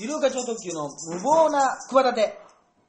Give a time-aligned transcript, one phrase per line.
[0.00, 2.32] 医療課長特急の無謀な企て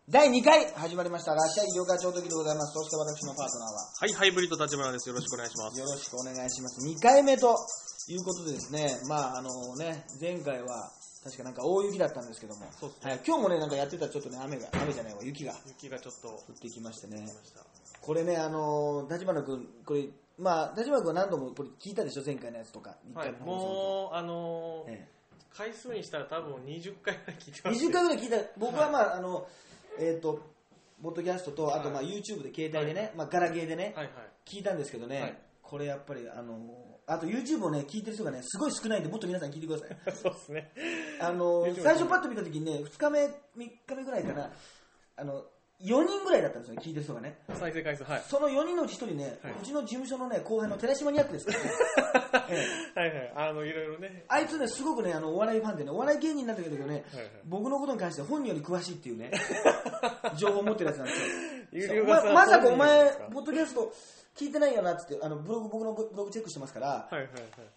[0.07, 2.71] 第2回始まりましたらっしゃい医療課長特急でございます。
[2.71, 3.91] そして私のパートナーは。
[3.99, 5.09] はい、ハイブリッド立花です。
[5.09, 5.79] よろしくお願いします。
[5.79, 6.87] よろしくお願いします。
[6.87, 7.55] 2回目と
[8.07, 8.95] いうことでですね。
[9.09, 10.87] まああのね前回は
[11.23, 13.11] 確かなんか大雪だったんですけども、そうですね。
[13.11, 15.19] はい、今日もねなんかやってたらちょっとね雨が雨じゃないわ。
[15.23, 15.53] 雪が。
[15.67, 16.27] 雪がちょっと。
[16.29, 17.17] 降降ってきましてね。
[17.17, 17.59] りました。
[17.99, 20.07] これねあの立花君これ
[20.39, 22.23] まあ立花君は何度もこれ聞いたでしょ？
[22.25, 22.95] 前回のやつとか。
[23.13, 25.07] 1はいもう、あのーえ
[25.55, 28.37] 回数にしたら多分20回ぐらい聞いてえます、20回ぐらい聞いた。
[28.57, 29.47] 僕はまあ、あの
[29.99, 30.39] えっ、と
[31.01, 34.13] ポッドキャストとあとまあはい YouTube で携帯でね、まあ、ガラゲーでね、はいはい。
[34.45, 35.37] 聞いたんですけどね、はい。
[35.61, 36.57] これやっぱりあの
[37.07, 39.97] あと YouTube をね聞いてる人がねすごい少ないんでもっと皆さん聞いてください。
[40.15, 40.71] そうですね。
[41.19, 44.51] あの YouTube 最初パッと見た時にね2日目3日目ぐらいかな
[45.17, 45.45] あの
[45.83, 48.23] 4人ぐらいだったんですよ聞いてる人がね再生回数、はい。
[48.27, 51.71] その4人のうち1人ね、はいうちの事務所のね後輩の寺島ニャックですからね、
[52.49, 53.33] え えはいはい。
[53.35, 54.25] あの、いろいろね。
[54.27, 57.03] あいつねすごくねあのお笑いファンでねお笑い芸人なんだけどね、はいはい
[57.45, 59.31] 僕のことに関して本人より詳しいっていうね
[60.37, 63.91] 情報を持ってるやつなんですよままさかお前ポッドキャスト
[64.37, 67.31] 聞いてないよなっつってあのブログ僕のブログチェックしてますから、はいはいはい。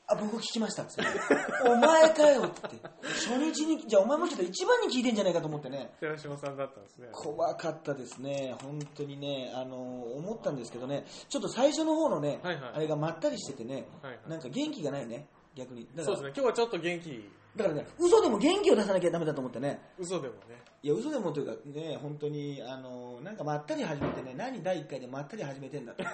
[0.06, 1.10] あ僕聞きましたっつって。
[1.69, 2.88] お前かよって言って。
[3.06, 5.92] 初日にじゃあお前もちょっと一番に聞いてんじゃないかと思ってね。
[6.00, 7.08] 寺島さんだったんですね。
[7.12, 8.55] 怖かったですね。
[8.62, 9.52] 本当にね。
[9.55, 11.05] あの思ったんですけどね。
[11.28, 12.72] ちょっと最初の方のね、はいはい。
[12.75, 14.30] あれがまったりしててね、はいはい。
[14.30, 15.27] なんか元気がないね。
[15.55, 15.88] 逆に。
[15.94, 16.42] だからそうですね。
[16.42, 20.62] 今日はちょっと元気、だからね嘘でも元気を出さなきゃダメだと思ってね嘘でもね。
[20.83, 26.05] いや嘘でもというかね本当にあのなんかまったり始めてね何第1回でまったり始めてんだと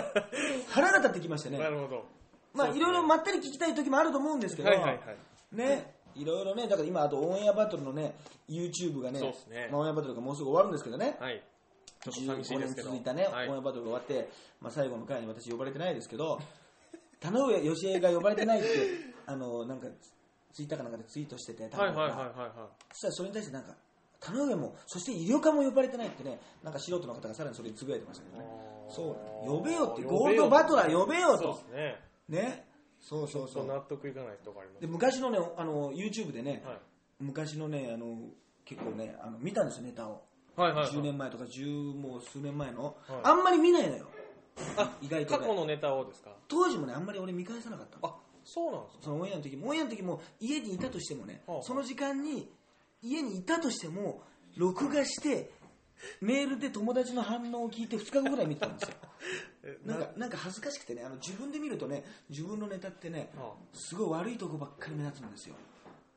[0.70, 2.04] 腹が立ってきましてねなるほど。
[2.54, 5.16] まあいろいろまったり聞きたい時もあると思うんですけど、はいはいはい。
[5.52, 8.14] ねいろいろねだから今あとオンエアバトルのね
[8.48, 11.42] YouTube がねそうですねまあ、オンエアバトルがもうすぐ終わるんですけどね、はい。
[12.00, 12.88] ちょっと寂しい15年ですけど。
[12.88, 16.40] 続いたね、はいオンエアバトルが終わって、まあ、最後の回に私呼ばれてないですけど
[17.20, 18.68] 田上義恵が呼ばれてないって
[19.26, 19.88] あのなんか
[20.58, 22.36] ツイッターかなんかでツイートしてて田上がはいはいはいはい。
[22.36, 22.50] はい。
[22.90, 23.76] そしたらそれに対してなんか
[24.18, 28.44] 田上もそして医療科も呼ばれてないってねなんか素人の方がさらにそれにつぶやいてましたけどね。
[28.90, 29.48] そう。
[29.48, 31.94] 呼べよってゴールドバトラー呼べよそうとね。
[32.28, 32.66] ね。
[32.98, 33.66] そうそうそう。
[33.66, 36.78] 納得いかないとこありますで昔のねあの YouTube でね、はい。
[37.20, 38.16] 昔のねあの
[38.64, 40.24] 結構ねあの見たんですよネタを。
[40.56, 40.92] はいはいはい。
[40.92, 42.94] 10年前とか10もう数年前の、はい。
[43.22, 44.06] あんまり見ないのよ。
[44.76, 45.38] あ意外とね。
[45.38, 46.30] 過去のネタをですか？
[46.48, 48.08] 当時もねあんまり俺見返さなかったの。
[48.08, 48.16] あ、
[48.54, 49.04] そうなんですか？
[49.04, 52.50] そのオンエアの時もオンエアの時も家にいたとしてもね、はあその時間に
[53.02, 54.22] 家にいたとしても
[54.56, 55.50] 録画して
[56.20, 58.96] メールで友達の反応を聞いて2日後ぐらい見てたんですよ。
[59.64, 65.54] えなんかなんか恥ずかしくてねあの自分で見るとね自分のネタってねはすごい悪いとこばっかり目立つんですよ。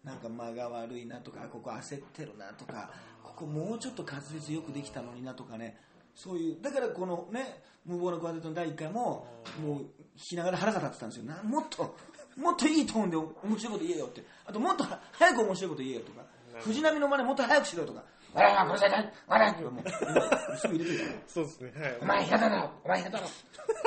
[0.04, 2.92] なんか間が悪いなとかここ焦ってるなとか
[3.24, 5.78] ここもうちょっと滑舌よくできたのになとかね
[6.16, 9.28] そういうだからこのね無謀なクワテットの第1回も
[9.64, 9.88] もう弾
[10.18, 11.26] きながら腹が立ってたんですよ。
[11.26, 11.96] なもっと
[12.38, 16.22] もっといいトーンで面白いこと言えよってあともっと早く面白いこと言えよとか
[16.60, 18.04] 藤波の真似もっと早くしろよとか
[18.34, 21.72] 笑いはこれじゃない笑いとかもうすぐ入れといたらそうですね。
[21.76, 21.98] はい。
[22.02, 23.30] お前平田だろお前平田だろ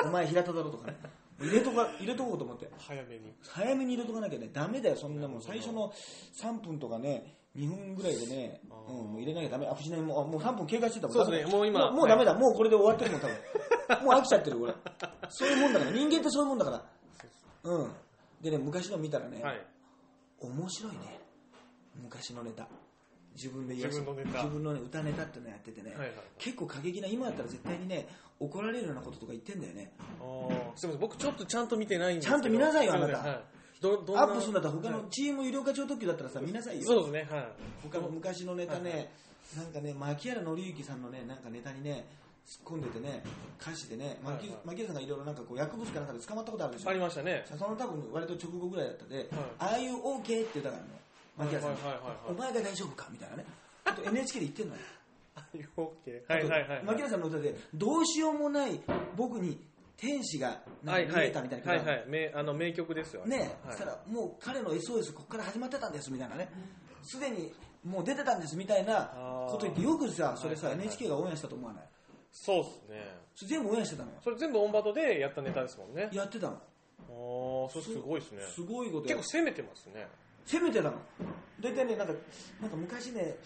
[0.05, 0.97] お前平田だろとかね
[1.41, 3.33] 入れとか入れとこうと思って早めに。
[3.43, 5.93] 早めに入れとかなきゃねダメだよそんなもん最初の
[6.41, 13.27] 3分とかね2分ぐらいでね、うん、もう入れなきゃダメあ藤波もあもう3分経過してたもんそうですねもう今もうダメだ、もうこれで終わってるもん多
[13.97, 14.75] 分もう飽きちゃってるこれ
[15.31, 16.85] そういうもんだから人間ってそういうもんだから
[17.65, 17.93] うん
[18.45, 19.67] でね昔の見たらね、はい。
[20.39, 21.19] 面白いね。
[21.97, 22.69] 昔のネタ。
[23.35, 24.39] 自分で言わせ自分のネタ。
[24.43, 28.07] 自分の、ね、歌ネタってのやっててね、はいはい結構過激な今だったら絶対にね
[28.39, 29.93] 怒られるようなこととか言ってんだよね。
[30.21, 30.49] あー。
[30.77, 32.37] すみません、僕ちょっとちゃんと見てないんですけど。
[32.37, 33.19] ちゃんと見なさいよあなた。
[33.19, 33.41] はい。
[33.81, 35.03] どどんなアップするんだったら他はい。
[35.03, 36.83] のチーム医療課長特急だったらさ見なさいよ。
[36.85, 37.49] そうですね、はい。
[37.83, 39.09] 他の昔のネタね、はい。
[39.57, 42.07] なんかね牧原紀之さんのねなんかネタにね
[42.47, 43.23] 突っ込んでてね
[43.61, 44.59] 歌詞でね牧,、はいはい。
[44.65, 46.91] 牧原さんがいろいろなんかこう薬物かなんかで捕まったことあるでしょ？
[46.91, 47.45] ありましたね。
[47.49, 49.29] その多分割と直後ぐらいだったで、
[49.59, 50.89] ああいう OK って言ったからね
[51.37, 51.77] 牧原さん、
[52.29, 53.45] お前が大丈夫かみたいなね。
[53.85, 54.81] あと NHK で言ってんのよ。
[55.77, 56.33] オッケー。
[56.33, 56.79] はいはいはい。
[56.79, 58.81] あと牧原さんの歌でどうしようもない
[59.17, 59.59] 僕に
[59.97, 62.05] 天使がなんか見えたみたいなはいはい。
[62.09, 63.25] 名あの名曲ですよ。
[63.27, 63.57] ね。
[63.63, 63.77] そはい。
[63.77, 66.49] したらもう彼の SOS ここから始まってたんですみたいなね。
[67.03, 67.53] すでに
[67.85, 69.11] もう出てたんですみたいな
[69.51, 71.85] こと言ってよくさそれさ NHK がオンエアしたと思わない？
[72.35, 73.17] そうですね。
[73.35, 76.11] それ全部オンエアしてたのよそれ全部オンバトでやったネタですもんね。
[76.13, 78.43] やってたのああ、それすごいですね。
[78.55, 80.07] すごいことや結構攻めてますね。
[80.47, 80.95] 攻めてたの
[81.61, 82.13] 大体ねなんか
[82.61, 83.37] なんか昔ね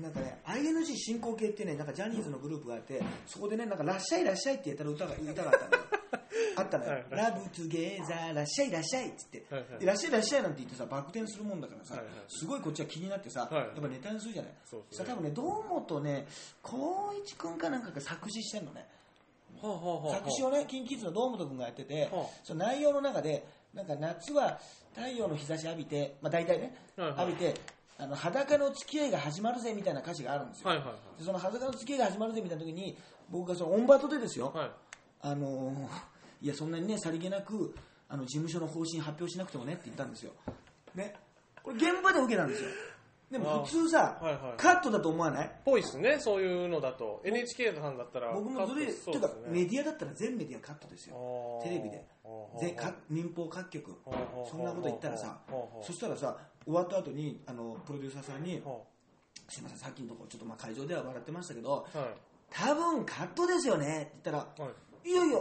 [0.00, 5.88] なんかね ING 進行形ってねなんかジャニーズのグループがあってそこでねなんか「らっしゃいらっしゃい」って言ったら歌が歌があったのよ
[6.56, 6.90] あったのよ。
[6.90, 9.44] はい「ラブトゥゲーザーらっしゃいらっしゃい」っつって。
[9.50, 14.52] はいらっしゃいらっしゃいなんて言ってさバク転するもんだからさすごいこっちは気になってさはいやっぱネタにするじゃない。
[14.64, 16.26] そう多分ね堂本ね
[16.64, 18.86] 光一君かなんかが作詞してんのね。
[20.12, 24.60] 作詞をね、キンキッズの堂本君がやってて、はあその内容の中で、なんか夏は
[24.94, 27.54] 太陽の日差し浴びて、まあ大体ね、浴びて、
[27.98, 30.70] あの裸の付き合いが始まるぜみたいな歌詞があるんですよ、
[31.20, 32.96] その裸の付き合いが始まるぜみたいな時に
[33.30, 34.70] 僕がそのオンバトでですよ、はい。
[35.22, 35.88] あのー
[36.42, 37.74] いやそんなにねさりげなく
[38.08, 40.32] あの事務所の方針発表しなくてもねって言ったんですよ。
[40.94, 41.14] ね。
[41.62, 42.68] これ現場で受けたんですよ。
[43.30, 44.56] でも普通さ、はいはい。
[44.56, 45.50] カットだと思わない？
[45.64, 47.20] ぽいっすねそういうのだと。
[47.24, 51.60] NHK さんだったら僕もずるい、カットていうかメディアだったら全メディアカットですよ。
[51.64, 52.04] テレビで。
[52.24, 53.96] あーぜか民放各局。
[54.48, 55.38] そんなこと言ったらさ
[55.82, 58.76] そしたらさ終わった後にあのプロデューサーさんには
[59.48, 61.86] 「すいませんさっきのとこちょっとまあ会場では笑ってましたけど
[62.50, 64.70] 多分カットですよね」って言ったらは
[65.04, 65.38] い「いやいや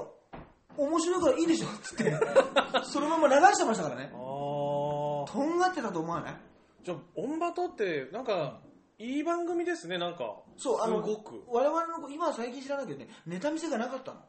[0.77, 2.15] 面白いからいいでしょ」っつって。
[2.83, 4.11] そのまま流してましたからね。
[4.11, 6.35] とんがってたと思わない？
[6.83, 8.59] じゃあオンバトってなんか
[8.99, 10.35] いい番組ですねなんか。
[10.57, 11.43] そうあのすごく。
[11.47, 14.21] 我々の子今は最近知らないけどねネタ見せがなかったの。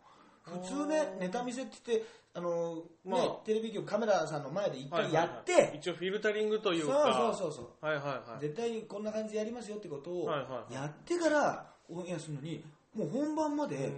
[0.43, 3.21] 普通ねネタ見せって言ってあの、まあ。
[3.23, 5.31] ね、テレビ局カメラさんの前で一回はいはいはい。
[5.31, 7.85] やって、一応フィルタリングというそうかそうそうそう。
[7.85, 8.41] はいはいはい。
[8.41, 10.75] 絶対にこんな感じでやりますよってことをはいはいはい。
[10.75, 12.63] やってからオンエアするのに
[12.95, 13.93] もう本番まで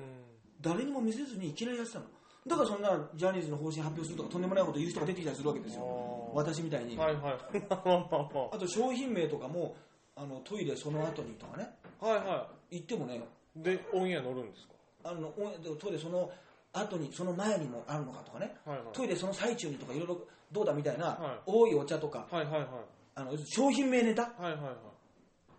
[0.60, 2.06] 誰にも見せずにいきなりやってたの
[2.48, 6.30] だからそんなジャニーズの方針発表するとかとんでもないこと言う人が出てきたりするわけですよ。
[6.34, 7.32] 私みたいに、はいはい。
[7.68, 9.76] は あと商品名とかも
[10.16, 11.70] あのトイレその後にとかね。
[12.02, 13.16] いは言ってもね。
[13.56, 14.74] いでオンエア乗るんですか？
[15.10, 16.30] あのオンエアでトイレその
[16.72, 18.56] 後にその前にもあるのかとかね。
[18.64, 18.86] はいはい。
[18.92, 20.20] トイレその最中にとかいろいろ
[20.52, 21.50] どうだみたいな、はい。
[21.50, 22.68] 多いお茶とかはいはいはい。
[23.14, 24.22] あの商品名ネタ？
[24.22, 24.62] はいはいはい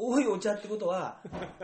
[0.01, 1.18] 多いお茶ってことは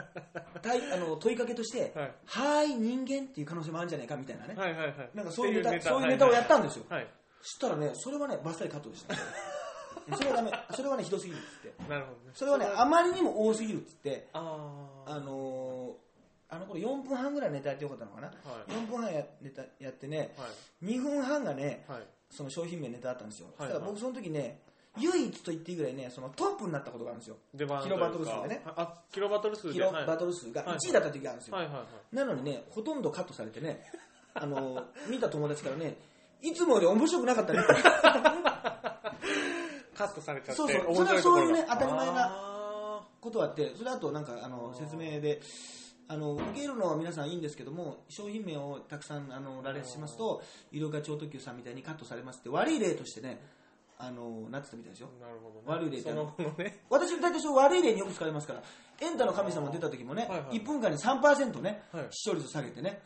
[0.62, 5.10] たいあの問いかけとしてはい「はーい人間」っていう可能性もあるんじゃないかみたいなね、はいはいはい。
[5.14, 7.12] なんかそういうネタってそういうネタをやったんですよ、はいはい。
[7.42, 9.16] そしたらねそれはねバッサリカットでした
[10.18, 10.52] それはダメ。
[10.76, 11.90] それはねひどすぎるっつって。
[11.90, 12.32] なるほどね。
[12.34, 15.12] それはねあまりにも多すぎるっつってあー。
[15.12, 16.06] あのー
[16.48, 18.34] あの頃4分半ぐらいネタやってよかったのかな、は
[18.68, 18.72] い。
[18.72, 20.46] 4分半やネタやってねは
[20.84, 20.86] い。
[20.86, 22.04] 2分半がねはい。
[22.30, 24.62] その商品名ネタだったんですよ、はいたら僕その時ね
[24.98, 27.38] 唯一と言っていいぐらいねそのトップになったことがあるんですよ。
[27.54, 27.60] キ
[27.90, 28.62] ロバトル数でね。
[28.66, 29.74] あキロバトル数で。
[29.74, 30.78] キロはいバトル数がはい。
[30.78, 32.16] 1位だった時があるんですよ、はいはいはい。
[32.16, 33.84] なのにねほとんどカットされてね
[34.34, 35.98] あの 見た友達からね
[36.42, 37.60] いつもより面白くなかったね。
[39.96, 40.96] カットされちゃってそうそう。
[40.96, 42.56] それはそういうね当たり前なあ
[43.22, 45.42] ことはあってそれあとなんかあの説明で
[46.08, 53.42] あの受けるのは皆さんいいんですけども商品名をたくさんあの羅列しますと医療課超特急さんみたいにカットされますって悪い例としてね
[53.98, 55.62] あのなってたみたいですよーなるほどね。
[55.66, 56.80] 悪い例ってその後のね。
[56.90, 58.62] 私大体その悪い例によく使われますから
[59.02, 60.60] エンタの神様出た時もね、はいはい。
[60.60, 62.08] 1分間に3%ね、はい。
[62.12, 63.02] 視聴率下げてね、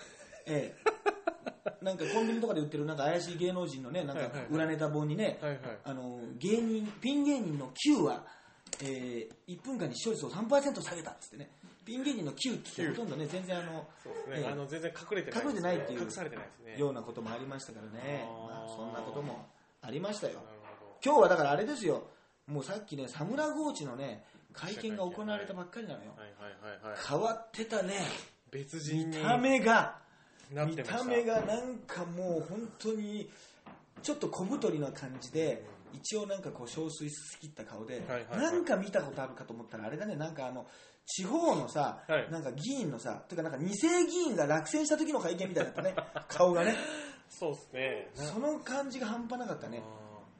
[0.47, 1.83] ええ。
[1.83, 5.59] なんかコンビニとかで売ってるなんか怪しい芸能人のねなんか裏ネタ本にね、はいはい。
[5.85, 8.25] あの芸人ピン芸人の9は、
[8.83, 11.51] えー、1分間に視聴率を3%下げたっつってね。
[11.85, 13.83] ピン芸人の9ってほとんどね全然あのね、
[14.29, 14.49] ええ。
[14.51, 16.01] あの全然隠れてない隠れてないっていう。
[16.01, 16.79] 隠されてないですね。
[16.79, 18.27] ようなこともありましたからね。
[18.47, 19.47] まあ、そんなことも
[19.81, 20.39] ありましたよ
[21.03, 22.07] 今日はだからあれですよ。
[22.47, 24.23] もうさっきねサムラゴーチのね
[24.53, 26.13] 会見が行われたばっかりなのよ。
[27.07, 27.93] 変わってたね。
[28.51, 29.97] 別人に見た目が。
[30.51, 30.83] 見た。
[30.83, 33.29] た目がなんかもう本当に
[34.01, 35.63] ちょっと小太りな感じで
[35.93, 40.15] 一応なんかこう憔悴しきった顔で、なんか見たことあるかと思ったらあれだね。
[40.15, 40.65] なんかあの
[41.05, 42.31] 地方のさ、はい。
[42.31, 45.95] なんか議員のさというかなんか二世議員が落選した時の会見みたいだったね。
[46.27, 46.75] 顔がね。
[47.29, 48.11] そうですね。
[48.17, 49.83] なその感じが半端なかったね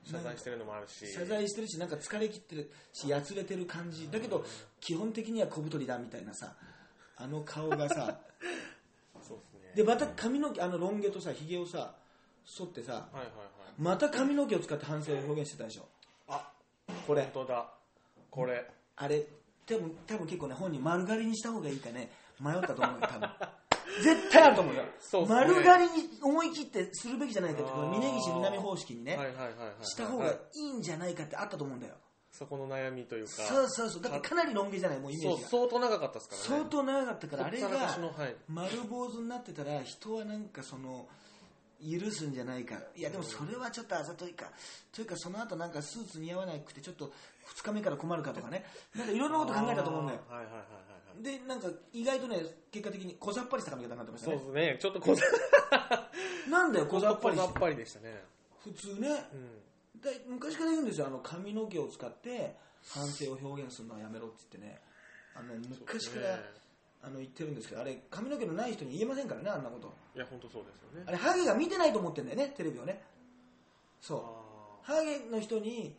[0.04, 1.08] 謝罪してるのもあるし。
[1.08, 4.10] 謝罪してるしなんか疲れ切ってるしやつれてる感じ。
[4.10, 4.46] だけど
[4.80, 6.54] 基本的には小太りだみたいなさ
[7.18, 8.20] あの顔がさ。
[9.22, 9.72] そうですね。
[9.76, 11.96] でまた髪の毛あのロン毛とさひげをさ
[12.46, 13.28] 剃ってさはいはいはい。
[13.78, 15.88] また髪の毛を使って反省を表現してたでしょ。
[16.28, 16.52] あ
[17.06, 17.24] これ。
[17.24, 17.74] 本当だ。
[18.30, 18.70] これ。
[18.96, 19.26] あれ
[19.66, 22.12] 多分多分結構ね本人丸刈りにした方がいいかね。
[22.40, 23.30] 迷ったと思うよ多分
[24.04, 24.84] 絶対あると思うよ。
[25.00, 25.36] そうっすね。
[25.36, 28.00] 丸刈りに思い切ってするべきじゃないかってこのあー。
[28.00, 29.50] 峰岸南方式にね、はいはいはいは
[29.82, 31.96] いした方がいいんじゃないかってあったと思うんだよ、
[32.32, 33.32] そこの悩みというか。
[33.32, 34.02] そうそうそう。
[34.02, 36.48] だってかなりロン毛じゃないもうイメーそうジが相当長かったですからね。
[36.48, 38.36] 相当長かったからあれほったらかしがのはい。
[38.48, 41.08] 丸坊主になってたら人はなんかその
[41.82, 42.76] 許すんじゃないか。
[42.96, 44.52] いやでもそれはちょっとあざといか。
[44.92, 47.12] というかその後なんかスーツ似合わなくてちょっと
[47.56, 48.66] 2日目から困るかとかね。
[48.96, 50.20] なんかいろんなこと考えたと思うんだよ。
[50.30, 50.89] はいはいはい
[51.22, 54.38] でなんか意外とね結果的に小ざっぱりした髪型になってましたね。
[54.38, 54.78] そうですね。
[54.80, 55.24] ちょっとこざ
[56.50, 58.24] なんだよ小ざっぱりし小ざってぱりでしたね。
[58.64, 59.30] 普通ね。
[59.34, 60.02] うん。
[60.02, 61.08] だ昔から言うんですよ。
[61.08, 62.56] あの髪の毛を使って
[62.88, 64.82] 反省を表現するのはやめろって言ってね。
[65.36, 66.44] あの昔から、ね。
[67.02, 69.94] あの言ってるんですけどあれ髪の毛のない人に言えませんからねあんなこと。
[70.16, 71.04] いや本当そうですよね。
[71.08, 73.02] あれハゲが見てないと思ってんだよねテレビをね。
[74.02, 74.20] そう。
[74.20, 74.40] あ
[74.84, 75.96] ハゲの人に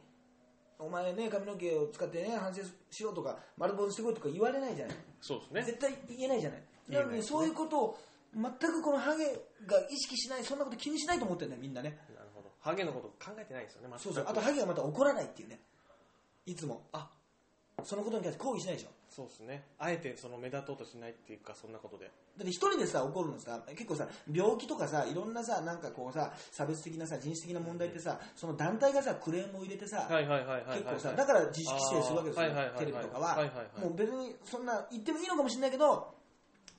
[0.79, 5.63] お前ね髪の毛を使ってね反省しろとか丸坊主してこいとか言われないじゃない、ーそうですね。
[5.63, 6.63] 絶対言えないじゃない。
[6.89, 7.99] なのにそういうことを
[8.35, 9.25] 全くこのハゲ
[9.67, 11.99] が意識しないそんなこと気にしないと思ってんだよみんなね。
[12.15, 12.51] なるほど。
[12.61, 14.27] ハゲのこと考えてないですよねそうそう。
[14.29, 15.61] あとハゲがまた怒らないっていうね。
[16.47, 16.83] いつも。
[16.93, 17.09] あ
[17.85, 18.89] そのことに関して抗議しないでしょ。
[19.11, 19.65] そうですね。
[19.79, 22.07] あえてその目立とうとしないっていうかそんなことで。
[22.07, 22.11] だ
[22.43, 33.81] って一人でさ怒るのさ結構さ病気とかさいろんなさなんかこうさ差別的なさ人種的な問題ってさその団体がさクレームを入れてさ、結構さだから自粛規制するわけですよ、テレビとかは,、はいはいはい。
[33.81, 36.15] もう別にそんな言ってもいいのかもしれないけど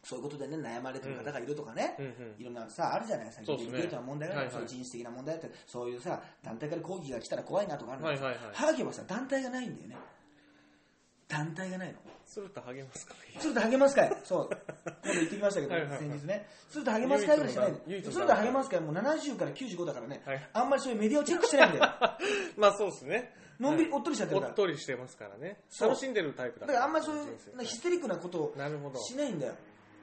[0.04, 2.36] そういうことでね悩まれてる方がいるとかね、うんうん。
[2.40, 3.72] いろんなさあるじゃないですかそうですね。
[3.74, 8.82] デリケートな問題がある、はい人種的な問題だってそういうさ団体から抗議が来たら怖いなとかあるんだけど、はいはい。
[8.82, 9.98] ははさ団体がないんだよね
[11.32, 11.96] 団体がないの？
[12.26, 14.50] すると励ますか鶴田励ます会そう。
[15.04, 16.00] 今度行ってきましたけどはいはいはい。
[16.00, 16.48] 先日ね。
[16.70, 20.50] 鶴田励ます会ぐらいしかない唯一の鶴田励ます会もう70から95だからね、はい。
[20.54, 21.94] あんまりそういうメディアをチェックしてないんだよ。
[22.58, 23.34] まあそうですね。
[23.60, 24.54] のんびりおっとりしちゃっておるから。
[24.54, 25.62] っとりしてますからね。
[25.70, 25.90] そう。
[25.90, 29.00] 楽しんでるタイプだだからあんまりそういう人生ヒステリックなことをなるほど。
[29.00, 29.56] しないんだよ。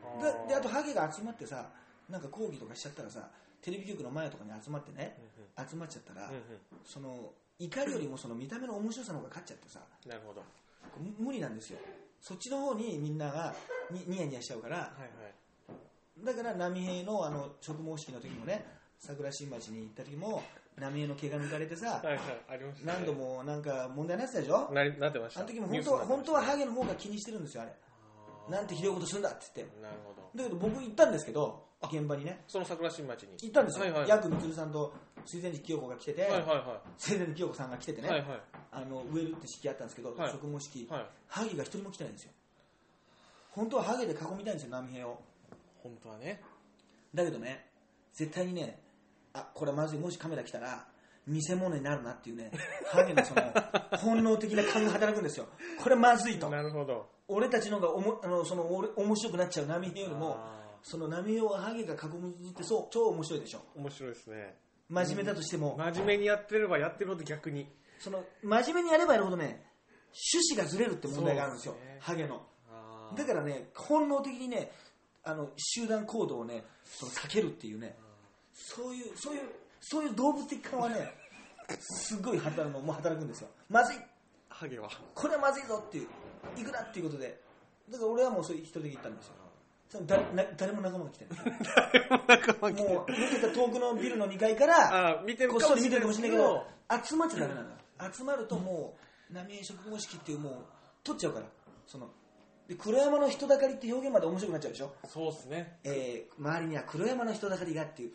[0.05, 0.43] あー。
[0.43, 1.71] でであとハゲが集まってさ
[2.11, 3.31] なんか抗議とかしちゃったらさ
[3.63, 5.17] テレビ局の前とかに集まってね
[5.69, 6.43] 集まっちゃったら、うんうん。
[6.85, 9.81] その怒りよりもその見た目の面白さの方が勝っちゃってさ。
[10.07, 10.43] なるほど。
[10.43, 10.47] む
[11.18, 11.78] 無理なんですよ。
[12.21, 13.54] そっちの方にみんなが
[13.90, 14.76] にニヤニヤしちゃうから。
[14.76, 16.25] はいはい。
[16.25, 18.66] だから波平のあの植毛式の時もね
[18.99, 20.42] 桜新町に行った時も
[20.76, 22.18] 波平の毛が抜かれてさはいはい
[22.49, 22.92] ありましたね。
[22.99, 25.40] 何度もなんか問題になってたでしょなりなってました。
[25.40, 27.73] あの時も本当本当はハゲの方が気にしてるんですよあれ。
[28.50, 29.80] なんてひどいことするんだって言って。
[29.80, 30.28] なるほど。
[30.35, 32.43] だけど僕行ったんですけど現場にね。
[32.49, 33.31] その桜新町に。
[33.41, 34.09] 行ったんですよ、はいはい。
[34.09, 34.93] ヤクみつるさんと
[35.25, 38.41] 水前寺清子が来てて、はいはいは水前寺清子さんが来ててね、いはいはい。
[38.73, 40.33] あの植えるって式あったんですけど、はい。
[40.33, 41.07] 植毛式、はい。
[41.29, 42.33] ハゲが一人も来てないんですよ。
[43.53, 45.21] 本当はハゲで囲みたいんですよ波平を。
[45.83, 46.43] 本当はね。
[47.15, 47.67] だけどね
[48.13, 48.79] 絶対にね
[49.33, 50.87] あこれまずいもしカメラ来たら
[51.27, 52.51] 見せ物になるなっていうね
[52.91, 53.43] ハゲのその
[53.99, 55.47] 本能的な勘が働くんですよ。
[55.83, 56.49] これまずいと。
[56.51, 57.09] なるほど。
[57.29, 63.59] 俺たちの方がおもあのその俺面白くなっちゃう波平よりもあその波平をハゲが囲むってそう超面白いでしょ。
[63.77, 64.57] ー面白いですね。
[64.89, 67.69] 真面目だとしても、真面目にやってればやってるほど逆に。
[67.99, 69.65] その真面目にやればやるほどね
[70.35, 71.75] 趣旨がずれるって問題があるんですよ。
[71.75, 71.99] そうですね。
[72.01, 72.43] ハゲの。
[73.17, 74.71] だからね本能的にね
[75.25, 77.97] あの集団行動をねその避けるっていうね。
[78.55, 79.43] そういうそういう
[79.81, 81.13] そういう動物的感はね
[81.81, 83.49] すごい働くのもう働くんですよ。
[83.69, 83.97] まずい。
[84.49, 84.89] ハゲは。
[85.15, 86.09] これはまずいぞっていう。
[86.57, 87.41] いくらっていうことで。
[87.91, 89.33] だから俺はもうそういう一人で行ったんですよ
[89.88, 92.73] そのだな誰も仲間が来てない。
[92.73, 97.68] もう見てた遠くのビルの2階からあー見てるこっそり見てるかもしれないけどあ集まっちゃダメなの。
[97.68, 97.75] よ
[98.12, 98.97] 集まるとも
[99.30, 100.54] う浪江植毛式っていうもう
[101.02, 101.47] 取っちゃうから。
[101.87, 102.11] その
[102.68, 105.78] で黒山の人だかりって表現まで面白くなっちゃうでしょ、そうですね。
[105.85, 108.12] えー周りには黒山の人だかりがっていう。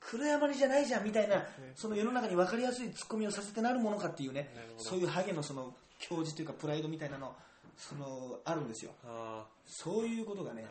[0.00, 1.44] 黒山にじゃないじゃんみたいな
[1.76, 4.48] その世の中に分かりやすいツッコミをさせてなるものかっていうね。
[4.78, 7.36] そういうハゲのその教示というかプライドみたいなの
[7.76, 8.90] そのあるんですよ。
[9.04, 10.64] あそういうことがね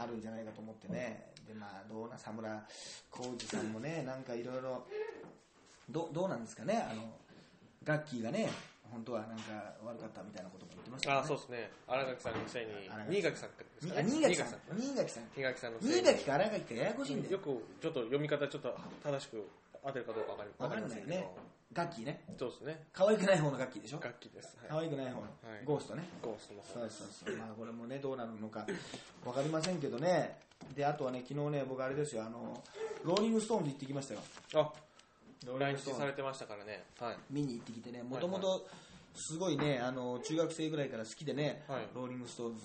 [0.00, 1.30] あるんじゃないかと思ってね。
[1.46, 2.66] でまあどうな佐村
[3.10, 4.86] 浩二さんもねなんかいろいろ
[5.90, 6.86] どどうなんですかね。
[6.90, 7.02] あの
[7.84, 8.48] ガッキーがね
[8.90, 11.70] 本当はなんか悪かったみたいなことも言ってましたね、ーそうですね。
[11.86, 12.72] 荒垣さんのせいに
[13.10, 13.50] 新垣さん。
[13.54, 14.48] ですか新垣さん。
[14.78, 15.24] 新垣さん。
[15.34, 15.72] 新垣さん。
[15.74, 15.94] のせいに。
[15.94, 17.32] 新垣か荒垣かややこしいんだよ。
[17.32, 19.46] よくちょっと読み方ちょっと正しく
[19.84, 21.34] 合ってるかどうかわかりわかんりませんけどないよね
[21.72, 22.24] ガッキーね。
[22.36, 22.82] そうですね。
[22.92, 24.00] 可愛くない方のガッキーでしょ？
[24.02, 24.56] 楽器です。
[24.68, 24.86] 可はい。
[24.86, 25.28] 愛くない方の、は
[25.62, 25.64] い。
[25.64, 26.02] ゴーストね。
[26.20, 27.36] ゴーストのそうそうそう。
[27.36, 28.66] まあこれもねどうなるのか
[29.22, 30.40] 分かりませんけどね。
[30.74, 32.24] であとはね昨日ね僕あれですよ。
[32.24, 32.60] あの
[33.04, 34.20] ローリングストーンズ行ってきましたよ。
[34.54, 34.72] あ
[35.58, 36.82] 来日されてましたからね。
[36.98, 37.16] はい。
[37.30, 38.02] 見に行ってきてね。
[38.02, 38.66] もともと
[39.14, 41.86] すごいねあの中学生ぐらいから好きでね、はい。
[41.94, 42.62] ローリングストーンズ。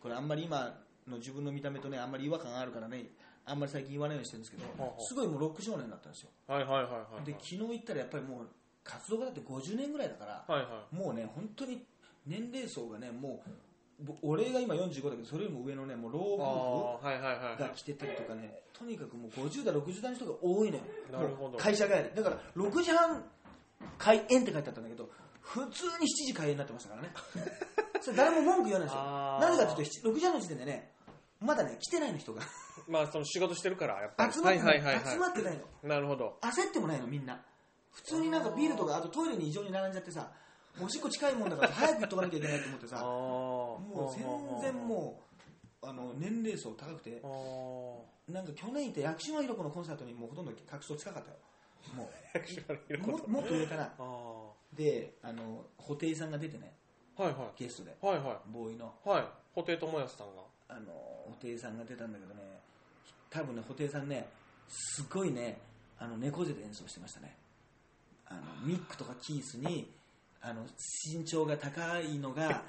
[0.00, 0.78] これあんまり今
[1.08, 3.06] の自分の見た目とねあんまり違和感があるからね
[3.46, 6.30] あんまり最近言わないようにしてるんですけど、すごいもうロック少年だったんですよ。
[6.46, 8.48] はいはいはいはいで昨日行ったらやっぱりもう
[8.82, 11.82] 活動がだって50年ぐらいだから、はいはもうね本当に
[12.26, 13.42] 年齢層がねも
[14.00, 16.98] うぼ俺が今45だけどそれよりも上のねもう老い夫
[17.56, 20.82] 婦が来てたりとかねとにかくもう50代60代の人が多いのよ。
[21.12, 21.58] なるほど。
[21.58, 22.04] 会社帰り。
[22.14, 23.22] だから6時半
[23.98, 25.08] 開園って書いてあったんだけど
[25.40, 27.12] 普通に7時開園になってましたからね。
[28.00, 29.02] それ誰も文句言わないんですよ。
[29.40, 30.92] なぜかというと6時半の時点でね
[31.44, 32.42] まだね来てないの人が。
[32.88, 34.32] まあその仕事してるからやっぱり。
[34.32, 35.88] 集まってない,、はいはいはい集まってないの。
[35.88, 36.38] なるほど。
[36.42, 37.40] 焦ってもないのみんな。
[37.92, 40.32] 普通になんかビールとかあとトイレに異常に並んじゃってさ
[40.82, 45.22] おしっこ近いもんだから早く行っとかなきゃいけないと思って あさももう全然も
[45.82, 51.36] うあの年齢層高くてうなんか去年行った薬師丸ひろ子のコンサートにもうほとんど客層近かったよ。
[51.94, 53.30] もう。
[53.30, 53.92] もっと上かな。
[53.98, 56.74] あであの布袋さんが出てね。
[57.16, 57.96] はいはゲストで。
[58.02, 58.18] いはい。
[58.18, 58.94] はボーイの。
[59.04, 59.22] いはい。
[59.54, 60.42] 布袋寅泰さんが
[60.74, 60.86] あの
[61.40, 62.40] 布袋さんが出たんだけどね
[63.30, 64.26] 多分ね布袋さんね
[64.68, 65.58] すごいね
[65.98, 67.36] あの猫背で演奏してましたね。
[68.26, 69.88] あのミックとかキースに
[70.40, 70.62] あの
[71.06, 72.62] 身長が高いのが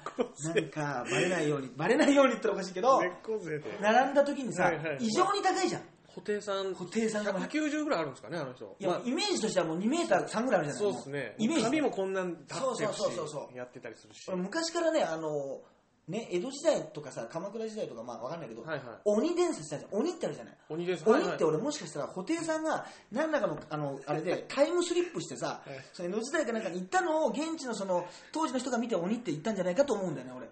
[0.44, 3.78] なんかバレないようにバレないようにって言ったらおかしいけど猫背で。
[3.80, 4.98] 並んだ時にさ、はいはい。
[5.00, 5.82] 異常に高いじゃん。
[6.14, 7.34] 布袋さん、布袋さんが。
[7.40, 8.76] 190ぐらいあるんですかね、あの人。
[8.78, 10.90] いや、まあイメージとしてはもう2メーター3ぐらいあるじゃない。
[10.90, 11.34] そうですね。
[11.38, 11.64] イメージ。
[11.64, 13.56] 髪もこんなん立ってるそうそうそうそう。
[13.56, 14.24] やってたりするし。
[14.28, 15.60] 俺昔からね、あの、
[16.08, 18.82] ね、江戸時代とかさ、鎌倉時代とか、まあわかんないけど、はいはい。
[19.04, 20.54] 鬼伝説って鬼ってあるじゃない？
[20.68, 21.02] 鬼です。
[21.04, 25.84] 鬼ってはい俺もしかしたら布袋さんが何らかのあの あれでタイムスリップしてさはい。
[25.92, 30.46] その江戸時代かなんかに行ったのを現地のその当時の人が見て鬼って言ったんじゃないかと思うんだよね俺。
[30.46, 30.48] い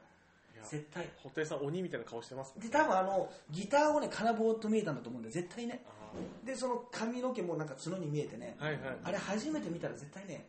[0.59, 1.09] や絶対。
[1.23, 5.85] 布袋さん鬼みたいな顔してますもんで多分あのギターをね金棒と見えたんだと思うんだよ絶対ね。
[5.87, 8.57] あでその髪の毛もなんか角に見えてね。
[8.59, 8.99] ーはいはい。
[9.05, 10.47] あれ初めて見たら絶対ね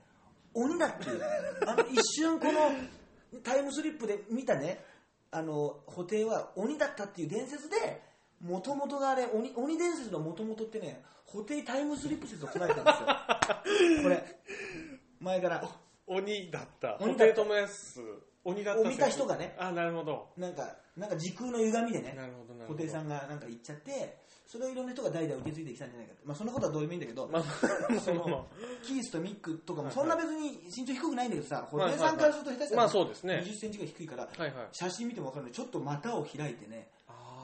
[0.55, 1.21] 鬼だっていう。
[1.67, 2.71] あの一瞬この
[3.43, 4.83] タイムスリップで見たね
[5.35, 8.01] あの布袋は鬼だったっていう伝説で
[8.41, 14.23] もともとがあれ鬼鬼伝説のもともとってね布袋タイムスリップ説を唱えてたんですよ これ
[15.19, 15.69] 前から
[16.07, 16.97] 鬼だった。
[16.99, 17.75] 鬼だった布袋寅泰、
[18.43, 18.87] 鬼だった説。
[18.87, 20.29] を見た人がねあ、なるほど。
[20.37, 22.77] なんかなんか時空の歪みでねなるほど、なるほど。
[22.77, 26.21] 布袋さんがなんか言っちゃってそれをいろんな人が代々受け継いできたんじゃないかって。
[26.25, 28.45] まあそんなことはどうでもいいんだけど、まあ、そのま
[28.83, 33.43] キースとミックとかもはいそんな別に身長低くないんだけどさ、布はい袋さんからすると下手したまらあそうですね。
[33.45, 34.29] 20センチぐらい低いから。
[34.71, 36.87] 写真見ても分かるようにちょっと股を開いてね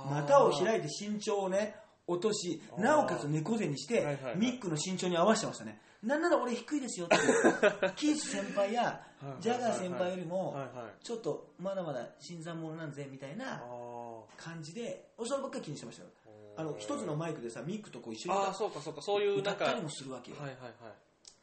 [0.09, 1.75] 股を開いて身長をね
[2.07, 5.79] 落としなおかつ猫背にして、ミックの身長に合わせてましたね。
[6.03, 7.17] なんなら俺低いですよって。
[7.95, 9.01] キース先輩や
[9.39, 10.57] ジャガー先輩よりも。
[11.03, 16.09] ちょっとまだまだ新参者なんぜみたいなあ感じでそればっかり気にしてましたよ。
[16.20, 16.20] ー
[16.57, 20.55] あの一つのマイクでさミックとこう一緒にああ、そうかそうか、そういう歌ったりもするわけよ、はいは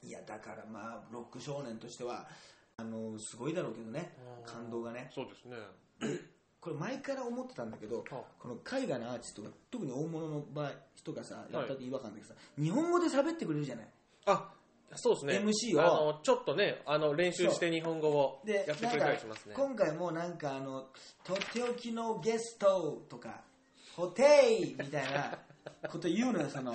[0.02, 0.06] い。
[0.06, 2.26] いやだからまあロック少年としては
[2.76, 4.12] あのすごいだろうけどね
[4.46, 5.56] 感動がねそうですね。
[6.60, 13.88] これ前から思ってたんだけどはこの海外のアーティストが特に大物の場合人がさやったって違和感だけどさ、日本語で喋ってくれるじゃない？
[14.26, 14.50] あ、
[14.96, 15.52] そうですね。
[15.74, 19.54] MC をあの、ちょっとね、あの、練習して日本語をでやってくれたりしますね。
[19.56, 20.88] 今回もなんかあの
[21.24, 23.40] とっておきのゲストとか
[23.98, 25.36] ホテイみたいな
[25.90, 26.72] こと言うのよその。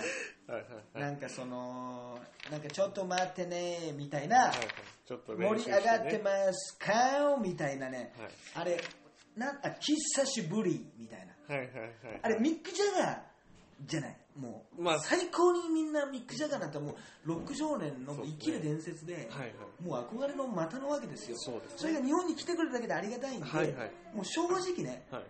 [0.94, 2.20] なんかその
[2.52, 4.52] なんかちょっと待ってねみたいな
[5.08, 8.14] 盛り上がってますかみたいなね。
[8.20, 8.32] はい。
[8.56, 8.84] あれ
[9.38, 11.34] なんあ久しぶりみたいな。
[12.22, 13.18] あれミック・ジャガー
[13.86, 14.18] じゃない。
[14.38, 19.30] もう、まあ最高にみんなミック・ジャガーなんてもうロック少年の生きる伝説で。
[19.82, 21.38] もう憧れの股のわけですよ。
[21.38, 23.46] それが日本に来てくれるだけでありがたいんで、
[24.14, 25.22] もう正直ねは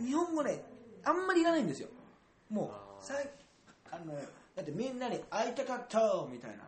[0.00, 0.04] い。
[0.04, 0.64] 日本語ね
[1.08, 1.88] あんまりいらないんですよ。
[2.50, 3.28] もうさい
[3.90, 4.14] あの
[4.54, 6.64] だってみんなに会いたかったみたいな。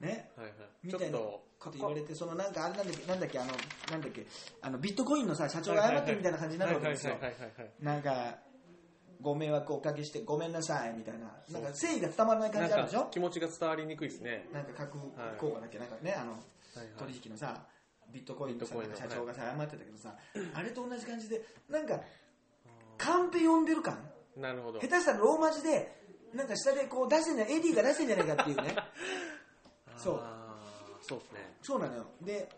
[0.00, 0.30] ね。
[0.36, 0.54] はいはい。
[0.84, 3.52] みたいなこと言われてそのなんかあれなんだっけなんだっけあの
[3.92, 4.26] なんだっけ
[4.62, 7.16] あのビットコインのさ社長が謝ってるみたいな感じになるわけですよ。
[7.80, 8.38] なんか
[9.20, 11.26] ご迷惑をおかけしてごめんなさいみたいな。
[11.52, 13.08] なんか誠意が伝わらない感じあるでしょ？
[13.10, 14.48] 気持ちが伝わりにくいですね。
[14.52, 15.78] なんか各はい効果だっけ？
[15.78, 16.36] なんかねあの
[16.98, 17.66] 取引のさ
[18.10, 18.74] ビットコインの社
[19.08, 20.14] 長がさ謝ってたけどさ
[20.54, 22.00] あれと同じ感じでなんか
[23.00, 23.98] カンペ読んでる感？
[24.36, 24.80] なるほど。
[24.80, 25.96] 下手したらローマ字で
[26.34, 28.76] なんか下でこう出してんじゃエディが出してんじゃないかっていうね。
[29.96, 30.22] そう。
[31.00, 31.56] そうですね。
[31.62, 32.06] そうなのよ。
[32.20, 32.48] で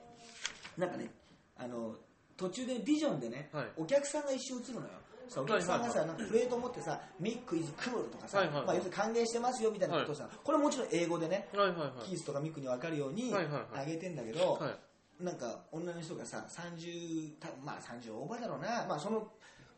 [0.76, 1.10] なんかね
[1.56, 1.94] あの
[2.36, 3.66] 途中でビジョンでね、はい。
[3.76, 4.88] お客さんが一瞬映るのよ。
[5.28, 8.66] そうお客さんがさ、はいなんかプレートを持ってさ「ミックイズクール」とかさ、はいはいはい。
[8.66, 12.08] まあ、要するに歓迎してますよみたいなことをさ、これもちろん英語でね、はいはいはい。
[12.08, 13.64] キースとかミックに分かるようにはいはいはい。
[13.74, 15.24] あげてんだけど、はい。
[15.24, 19.30] なんか女の人がさ30多分まあ30オーバーだろうな、まあ、その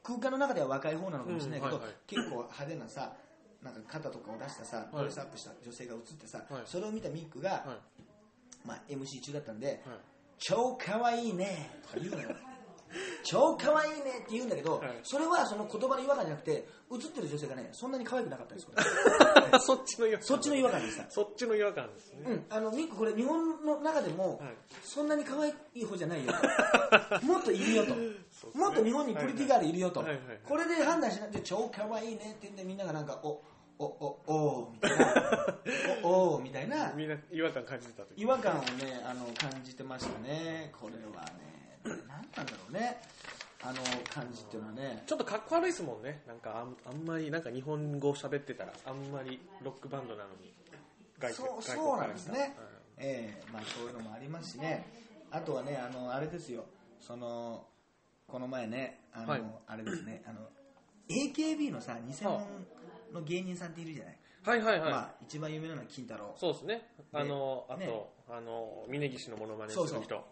[0.05, 3.13] 空間の中では若い方なのかもしれないけど、結構派手なさ
[3.63, 8.67] なんか肩とかを出したさドレスアップした女性が映ってさ、はいそれを見たミックが、はい。
[8.67, 9.79] まあ、MC 中だったんで、はい。
[10.39, 12.29] 超かわいいねとか言うのよ
[13.23, 15.01] 超かわいいねって言うんだけど、はい。
[15.03, 18.83] それはその言葉の違和感じゃなくて映ってる女性がねそんなに可愛くなかったですこれ
[19.61, 20.27] そっちの違和感。
[20.27, 21.11] そっちの違和感でした。
[21.11, 22.19] そっちの違和感ですね。
[22.27, 24.55] うん、あのミックこれ日本の中でも、はい。
[24.83, 26.33] そんなに可愛い方じゃないよ。
[27.23, 28.51] もっといるよと、そうですね。
[28.55, 33.43] もっと日本にプリティガールいるよと、はいはいこれで判断しなくて超可愛いねって言ってみんながなんかお
[33.79, 35.59] おおおみたいな。
[36.03, 36.93] おおみたいな。
[36.93, 38.21] みんな違和感感じてたという。
[38.21, 40.73] 違和感をねあの感じてましたね。
[40.81, 41.54] これはね
[41.85, 43.01] 何なんだろうね。
[43.63, 43.77] あの
[44.11, 45.03] 感じっていうのはね。
[45.07, 46.23] ちょっとかっこ悪いですもんね。
[46.27, 50.53] なんかあんあんまりなんか日本語喋ってたらあんまりロックバンドなのに。
[51.19, 52.35] 外そうそうなんですね。
[52.35, 52.63] から来た。
[52.99, 54.85] ええまあそういうのもありますしね。
[55.31, 56.67] あとはねあのあれですよ。
[57.01, 57.67] その
[58.27, 59.43] この前ねあの、はい。
[59.67, 60.23] あれですね。
[60.27, 60.41] あの
[61.09, 62.47] AKB のさ偽物
[63.13, 64.91] の芸人さんっているじゃない、はいはいはい。
[64.91, 66.35] まあ一番有名なのは金太郎。
[66.39, 66.91] そうですね。
[67.13, 67.89] あの、あと、ね。
[68.29, 69.99] あの、峯岸のモノマネすそうそう。
[70.01, 70.25] る人。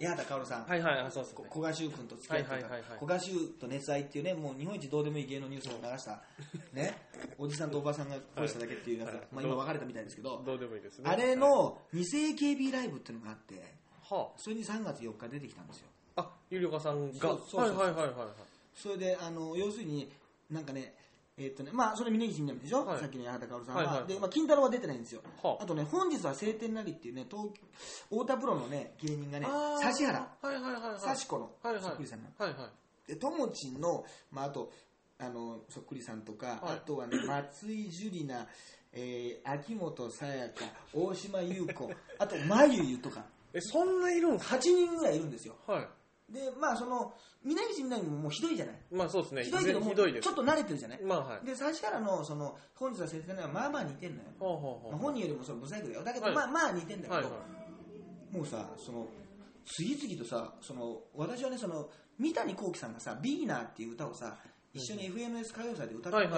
[0.00, 1.36] 八幡薫さん、はいはい、あそうですね。
[1.36, 6.22] こ古賀修君と付き合ってたはいはいはいはい古賀修と熱愛っていうねもう日本一どうでもいい芸能ニュースを流した、
[6.72, 6.98] ね、
[7.38, 11.10] おじさんとおばさんが恋しただけっていうやつが、はいまあ、今別れたみたいですけど、どうでもいいですね。
[11.10, 13.76] あれはい、の偽 AKB ライブっていうのがあって
[14.10, 17.20] はそれに3月4日出てきたんですよあ、あ、ゆりおかさんが。
[17.20, 18.28] そうそうそうはいはいはいはいはい。
[18.74, 20.10] それであの要するに
[20.50, 20.94] なんかね
[21.36, 23.82] えっとね、まあ、それ峯岸みなみでしょ、はいさっきの八幡薫さんは。
[23.82, 25.22] はいはいで、まあ、金太郎は出てないんですよ。
[25.42, 27.48] はあとね、本日は晴天なりっていうね、東
[28.08, 29.46] 太田プロのね、芸人がね
[29.80, 31.00] 指原、はいはいはいはい。
[31.00, 32.46] 幸子のはいはいそっくりさんなの。
[32.46, 33.08] はいはい。
[33.08, 34.70] で、ともちんの、まあ、あと、
[35.18, 38.48] あの、そっくりさんとか、はいあとはね、 松井樹里奈、
[38.92, 45.56] えー、秋元さやか、大島優子、あと、まゆゆとか、え、そんないるん8人ぐらいいるんですよ。
[45.66, 45.88] はい。
[46.30, 47.12] で、まあ、その、
[47.44, 48.76] 峯岸みなみももうひどいじゃない？
[48.90, 49.44] まあそうですね。
[49.44, 50.24] ひどいけどもひどいです。
[50.24, 51.02] ちょっと慣れてるじゃない？
[51.02, 51.44] まあはい。
[51.46, 54.28] で、指原の、その、本日は晴天なりはまあまあ似てんのよ。
[54.38, 54.92] ほうほうほう。
[54.92, 56.02] まあ本人よりもそのブサイクだよ。
[56.02, 57.30] だけど、はいまあまあ似てんだけど、はいは
[58.32, 59.06] もうさ、その、
[59.66, 64.36] 次々とさ、その、私はね、その、三谷幸喜さんがさ、ビギナーっていう歌をさ、
[64.72, 66.28] 一緒に FNS 歌謡祭で歌って。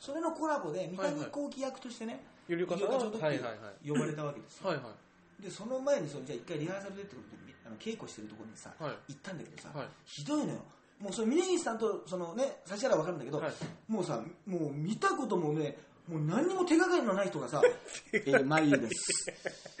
[0.00, 3.88] それのコラボで三谷幸喜役としてね、ゆりおかちょっとはいはいはい。
[3.88, 4.68] 呼ばれたわけですよ。
[4.70, 4.90] はいは
[5.40, 5.42] い。
[5.42, 9.14] で、その前にその、じゃあ一回リハーサルでってことで、あの稽古してるところにさ、はい。
[9.14, 9.86] 行ったんだけどさ、はい。
[10.04, 10.58] ひどいのよ。
[11.00, 13.52] もうその峯岸さんとそのね指原は分かるんだけど、はい。
[13.88, 15.78] もうさもう見たこともね
[16.08, 17.62] もう何にも手がかりのない人がさ
[18.12, 19.30] 「えー、まゆです」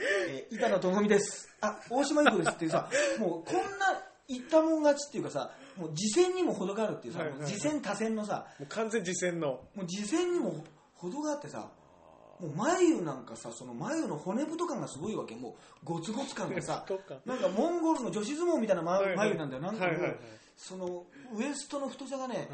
[0.28, 7.48] えー「板野友美です」あ「大島優子です」っていうさ もうこんな言ったもん勝ちっていうかさもう次戦にも程があるっていうさ、はいはいはい。
[7.48, 9.48] もう次戦多戦のさもう完全実践の。
[9.74, 11.68] もう次戦にも程があってさ
[12.40, 15.34] もう眉なんかさその眉の骨太感がすごいわけ。
[15.34, 16.84] もうゴツゴツ感がさ
[17.26, 19.28] なんかモンゴルの女子相撲みたいな眉,、はいはい。
[19.28, 19.62] 眉なんだよ。
[19.62, 20.20] なんかもう、はいはいはい。
[20.56, 22.46] そのウエストの太さがね、はい。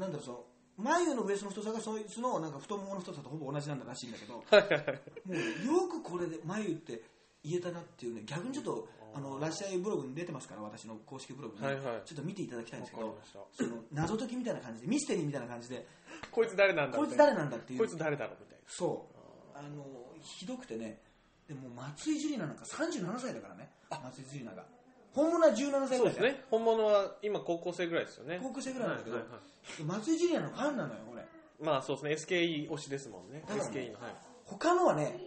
[0.00, 0.44] なんだろうその
[0.78, 4.44] 眉のウエストの太さがそいつのなんか太ももの太さとほぼ同じなんだらしいんだけども。
[4.50, 7.02] うよくこれで眉って
[7.44, 11.84] 言えたなっていうね逆にちょっとあのラッシャイブログに出てますから私の公式ブログに、はいはい。
[12.04, 13.18] ちょっと見ていただきたいんわですけど。
[13.52, 15.86] その謎解きみたいな感じでミステリーみたいな感じで
[16.30, 17.78] こいつ誰なんだこいつ誰なんだっていう。
[17.78, 19.08] こいつ誰だろうみたいそ
[19.54, 19.84] うあの
[20.22, 21.00] ひどくてね
[21.48, 24.64] でも松井樹里奈なんか37歳だからね松井樹里奈が
[25.12, 25.80] 本物は17歳な。
[25.80, 26.44] ぐらいそうですね。
[26.50, 28.38] 本物は今高校生ぐらいですよね。
[28.42, 29.42] 高校生ぐらいなんだけど、はいはいはい
[29.84, 31.24] 松井樹里奈のファンなのよ俺
[31.60, 32.38] まあそうですね。
[32.38, 33.40] SKE 推しですもんね。
[33.40, 34.00] ね SKE の。
[34.00, 34.14] はい。
[34.44, 35.18] 他のはね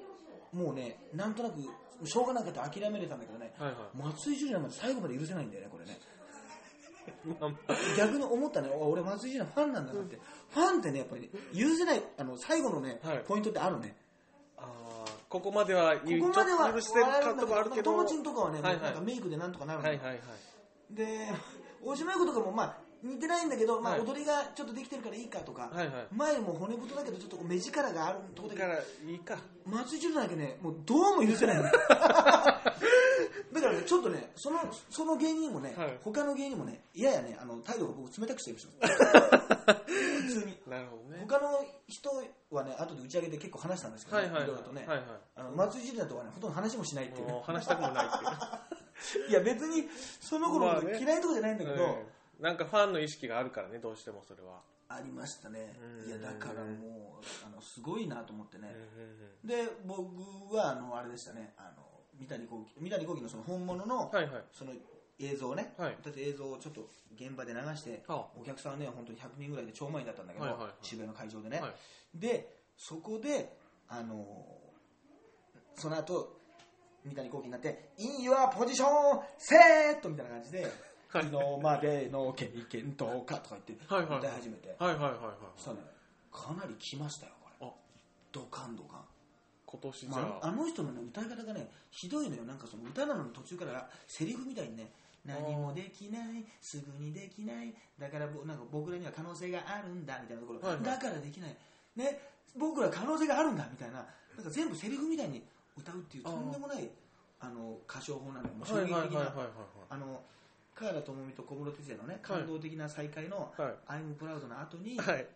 [0.52, 1.60] もうねなんとなく
[2.08, 3.98] しょうがなくて諦めれたんだけどねはいはい。
[3.98, 6.00] 松井樹里奈まで最後まで許せないんだよねこれね
[7.98, 13.24] 逆に思ったねあ俺松井樹里奈ファンなんだなって、ファンってねやっぱりね許せないあの最後のね、はい。
[13.26, 13.96] ポイントってあるね。
[14.58, 16.16] あーここまではこ許
[16.82, 17.92] してるかとかあるけど。
[17.92, 18.82] 友達とかはね、はいはい。
[18.84, 20.20] なんかメイクでなんとかなるのよ、はいはいはい。
[20.92, 21.30] で
[21.84, 24.02] 大島優子とかもまあ似てないんだけど、まあ、はい。
[24.02, 26.08] 踊りがちょっとできてるからいいかとか、はいはい。
[26.12, 29.38] 前も骨太だけどちょっと目力があるとこだけだからいいか。
[29.66, 31.64] 松井樹里奈だけねもうどうも許せないの
[33.54, 35.98] だからねちょっとねそのその芸人もね、はい。
[36.04, 37.38] 他の芸人もねややね。
[37.40, 38.72] あの態度が僕冷たくしてるんですよ。
[40.24, 40.58] 普通に。
[40.68, 41.26] なるほどね。
[41.28, 42.10] 他の人
[42.52, 44.48] はね後で打ち上げで結構話したんですけど、はいはいはい。
[44.48, 45.08] ろいろとね、はいはい。
[45.36, 47.28] あの松井樹里奈とはねほとんど話もしないっていう。
[47.28, 49.30] ねもう話したくもないっていう。
[49.30, 49.90] いや別に
[50.22, 51.00] その頃のことまあね。
[51.00, 51.86] 嫌いとかじゃないんだけど、
[52.40, 52.44] うん。
[52.44, 54.62] なんかファンの意識があるからね、どうしてもそれは。
[54.90, 55.76] ありましたね。
[56.04, 56.10] うん。
[56.10, 58.76] いやだからもうあのすごいなと思ってね、
[59.44, 61.54] で僕はあのあれでしたね。
[61.58, 64.44] あの三谷幸喜三谷幸喜のその本物の、はいはい。
[64.52, 64.74] その
[65.20, 65.98] 映像をね、はい。
[66.04, 70.74] だって映像をちょっと現場で流して、はお客さんはね本当に100人ぐらいで超満員だったんだけど、はいはいはい。
[70.82, 72.20] 渋谷の会場でね、はい。
[72.20, 74.26] でそこであの
[75.76, 76.40] その後
[77.06, 78.86] 三谷幸喜になって「In your position
[79.38, 79.56] セ
[79.98, 80.72] ット!」みたいな感じで「はい
[81.10, 85.22] 昨日までの経験とか」とか言ってはいはい歌い始めて、はいはいはいはい。
[85.58, 85.84] そしたらね
[86.32, 87.68] かなり来ましたよこれ。
[87.68, 87.72] あ。
[88.32, 89.06] ドカンドカン
[89.74, 90.10] 今年じゃ。
[90.10, 92.44] まあ、あ、あの人の、ね、歌い方がねひどいのよ。
[92.44, 94.92] なんかその歌なのに途中からセリフみたいにね
[95.26, 100.84] 何もできないすぐにできないだからぼなんか僕らには可能性があるんだみたいなところ、はいはい。
[100.84, 101.58] だからできない。
[101.96, 102.20] ね
[102.56, 104.06] 僕ら可能性があるんだみたいな。
[104.38, 105.44] なんか全部セリフみたいに
[105.76, 106.34] 歌うっていうあー。
[106.34, 106.88] とんでもない
[107.40, 108.54] あの歌唱法なのよ。
[108.54, 109.00] もう衝はい撃的な。
[109.00, 109.48] はいはいはいはい。
[109.90, 110.22] あの
[110.76, 115.28] 河原智美と小室哲哉のね感動的な再会のはい「アイムプラウドの後に、はい。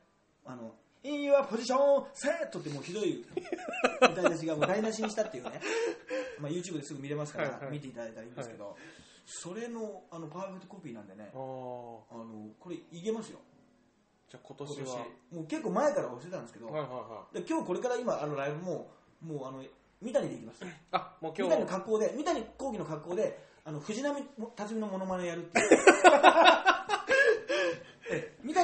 [0.48, 0.74] あの、
[1.08, 2.60] In your position, set!
[2.60, 3.24] ってもうひどい
[4.02, 5.62] 歌い出しがもう台無しにしたっていうね、
[6.38, 8.76] まあ、YouTube ですぐ見れますから、見ていただいたらいいんですけど、
[9.26, 13.40] それのあのパーフェクトコピーなんでねあ、のこれいけますよ、
[14.28, 15.06] じゃあ今今年年は。
[15.32, 17.42] もう結構前から教えたんですけど、はいはいはい。
[17.42, 18.92] で今日これから今あのライブも、
[19.22, 19.64] もうあの
[20.02, 20.66] 三谷でいきます。
[20.92, 21.72] あ、もう三谷の今日。
[21.72, 24.22] 格好で、三谷幸喜の格好で、あの藤波
[24.56, 25.70] 辰巳のモノマネやるっていう。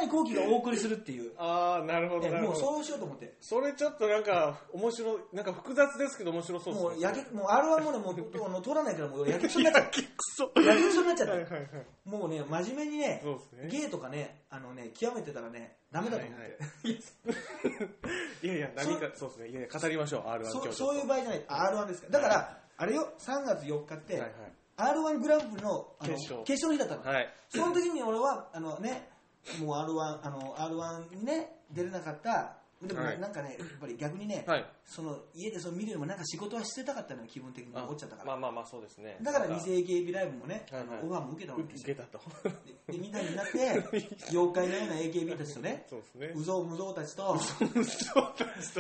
[0.08, 1.32] 谷幸喜がお送りするっていう。
[1.38, 2.30] ああ、なるほど。
[2.30, 3.36] もうそうしようと思って。
[3.42, 9.94] それちょっとなんか、面白い、なんか複雑ですけど面白そうもうやけけもう R1 もねもうあの取らないからもうやけくそになっちゃっく
[10.36, 10.48] そ。
[10.48, 11.70] た やけくそになっちゃってはいはいはい。
[12.06, 13.70] もうね真面目にねそうですね。
[13.70, 16.88] ゲイとかねあのね極めてたらねダメだと思って、
[18.48, 19.48] いやいや、何か、そうですね。
[19.50, 20.74] いやいや、語りましょう、R1 そ今日。
[20.76, 24.32] そういう場合じゃない R1 ですからだから、あれよ3月4日って、はい
[24.76, 26.14] R1 グランプリのあの
[26.46, 27.16] 決勝の日だったの、はい。
[27.16, 27.34] はい。
[27.50, 29.08] その時に俺はあのね
[29.60, 32.58] もう R1 あの R1 にね出れなかった。
[32.88, 33.20] でもはい。
[33.20, 34.66] なんかね、やっぱり逆にね、はい。
[34.86, 39.18] その家でその見るよりもなんか仕事はしてたかったのよ気分的に思っちゃったから、まあまあまあそうですね。
[39.22, 41.00] だからなん偽 AKB ライブもね、はいはい。
[41.00, 41.94] あのオファーも受けたわけですよ。
[41.94, 42.50] 受けたと。
[42.88, 43.58] ででみんなになって
[44.32, 46.32] 妖怪のような AKB たちとねそうですね。
[46.36, 48.22] うぞうむぞうたちとそうですと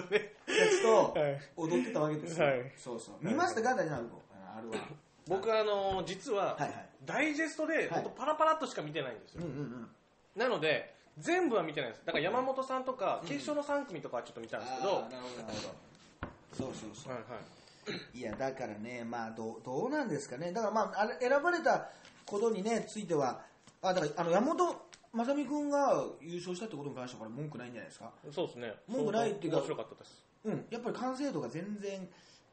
[0.10, 0.34] ね。
[0.46, 1.42] たちとはい。
[1.56, 2.72] 踊ってたわけですよ、はい。
[2.78, 3.16] そうそう。
[3.22, 4.22] 見ましたか大丈夫？
[4.58, 4.78] あるわ
[5.28, 6.90] 僕あの実ははいはい。
[7.06, 9.46] ダイジェストで本当パラパラっとしか見てないんですよ。
[9.46, 9.90] うんうんうん
[10.36, 12.02] なので全部は見てないです。
[12.06, 15.76] だから山本さんとか決勝の3組とかはちょっと見たんですけど、あーなるほどなるほど。
[16.54, 17.14] そうそうそう。
[17.14, 18.18] はいはい。
[18.18, 21.90] いやだからね、まあどうどうなんですかね、だからまああれ選ばれた
[22.26, 23.42] ことにねついては、
[23.82, 24.76] あだからあの山本
[25.16, 28.12] 雅美君が優勝したってことに関してはこれ文句ないんじゃないですか？
[28.32, 28.74] そうですね。
[28.88, 30.24] 文句ないっていうか面白かったです。
[30.46, 32.08] うん、やっぱり完成度が全然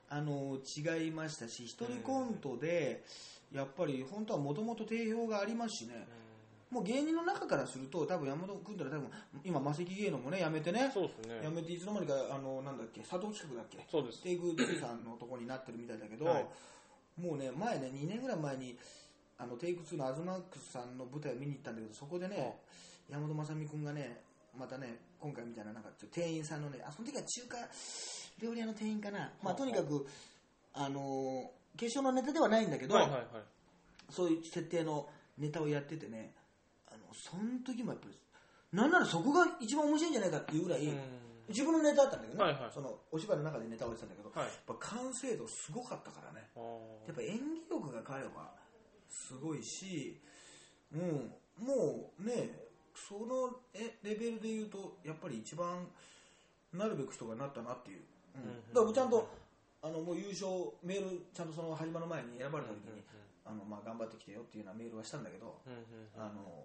[0.09, 3.05] あの違いましたし、一人コントで
[3.53, 6.07] やっぱり本当はもともと定評がありますしね。
[6.70, 9.11] もう芸人の中からすると多分山本君ってのは多分
[9.44, 10.90] 今マセキ芸能もねやめてね。
[10.94, 11.40] そうですね。
[11.42, 13.85] やめていつの間にかあのなんだっけ佐藤企画だっけ？
[13.90, 14.22] そうです。
[14.22, 16.46] テイク2さんのとこになってるみたいだけど、はい。
[17.20, 18.78] もうね前ね2年ぐらい前に
[19.37, 22.61] あのテイク2のアズマックスさんの舞台を見に行ったんだけどそこでね、
[23.09, 24.20] 山本雅美君がね
[24.56, 27.56] またね今回みたいななんか店員さんのねあその時は中華
[28.40, 30.06] 料理屋の店員かな、まあ、とにかく
[30.72, 33.26] あのー決勝のネタではないんだけど、はいはいはい。
[34.11, 36.35] そういう設定のネタをやっててね
[37.14, 38.18] その時もやっぱり
[38.73, 40.99] なんならそこが一番面白いんじゃないかっていうぐらい、うん。
[41.49, 42.70] 自分のネタだったんだけどね、はいはい。
[42.73, 44.49] そのお芝居の中でネタをやってたんだけど、はい。
[44.49, 46.49] やっぱ完成度すごかったからね。
[46.55, 46.61] あ
[47.07, 48.55] やっぱ演技力が彼は
[49.09, 50.20] すごいし、
[50.94, 55.87] うん、もうねそのえレベルで言うとやっぱり一番
[56.73, 58.03] なるべく人がなったなっていう、
[58.37, 58.73] うん。
[58.73, 59.27] だからちゃんと
[59.83, 60.46] あのもう優勝
[60.85, 63.03] メールちゃんとその始まる前に選ばれた時に、
[63.44, 66.23] あのまあ、頑張ってきてよっていうようなメールはしたんだけど、うん。
[66.23, 66.62] あの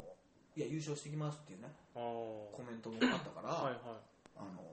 [0.55, 3.99] いや優勝してきますっていうねコメントもあったから、はいはい。
[4.37, 4.63] あの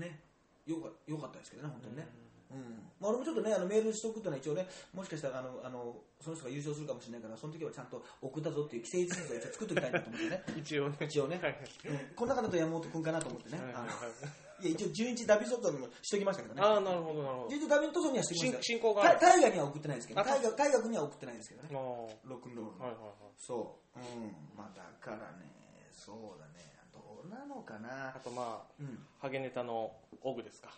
[0.00, 0.20] ね
[0.66, 2.06] よかよかったですけどね、本当にね。
[2.50, 2.82] うん。
[3.00, 10.96] まあ、俺もちょっとね、あのメールしとくってのは一応ね、もしかしたらあのあのその人が優勝するかもしれないから、その時はちゃんと送ったぞっていう既成事実を一応作っておきたいなと思ってね、 一応ね。
[11.00, 11.40] 一応ね、
[11.86, 11.98] うん。
[12.16, 13.86] この中だと山本君かなと思ってね、あのはいはい。
[13.86, 17.56] はいいや一応11ダビソットにもしときましたけどね、ああなるほどなるほど。
[17.56, 18.62] 11ダビソットにはしてきました。
[18.62, 22.78] 進進行がタイタイガーには送ってないですけど、あタイガータイガー君には送ってないですけどね、ロックンロール。
[22.78, 22.84] の。
[22.84, 23.12] はいはいはい。
[23.36, 25.52] そう、うん、まあだからね、
[25.92, 28.14] そうだね、どうなのかな。
[28.16, 28.20] あ。
[28.20, 29.92] とまあうん、ハゲネタの
[30.22, 30.70] オグですか。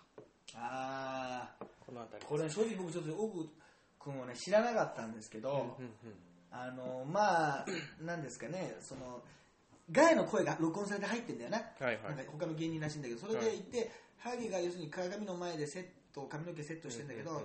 [0.54, 1.64] あー。
[1.86, 2.26] この辺り。
[2.26, 3.48] これ正直僕ちょっとオグ
[3.98, 5.76] 君をね知らなかったんですけど、
[6.50, 7.66] あのまあ
[8.00, 8.76] なんですかね。
[8.80, 9.22] その
[9.90, 12.16] ガイの声が録音されて入ってんだよな,、はいはい。
[12.16, 17.42] なんか他の芸人らしいんだけどそれで行って、ハゲが要するに鏡の前でセット髪の毛セットしてんだけど、うんうん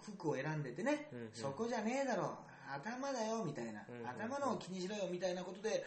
[0.00, 1.28] 服を選んでてね、うんうん。
[1.32, 2.38] そこじゃねえだろ
[2.72, 5.84] 頭だよみたいな、うんうん頭のを気にしろよみたいなことで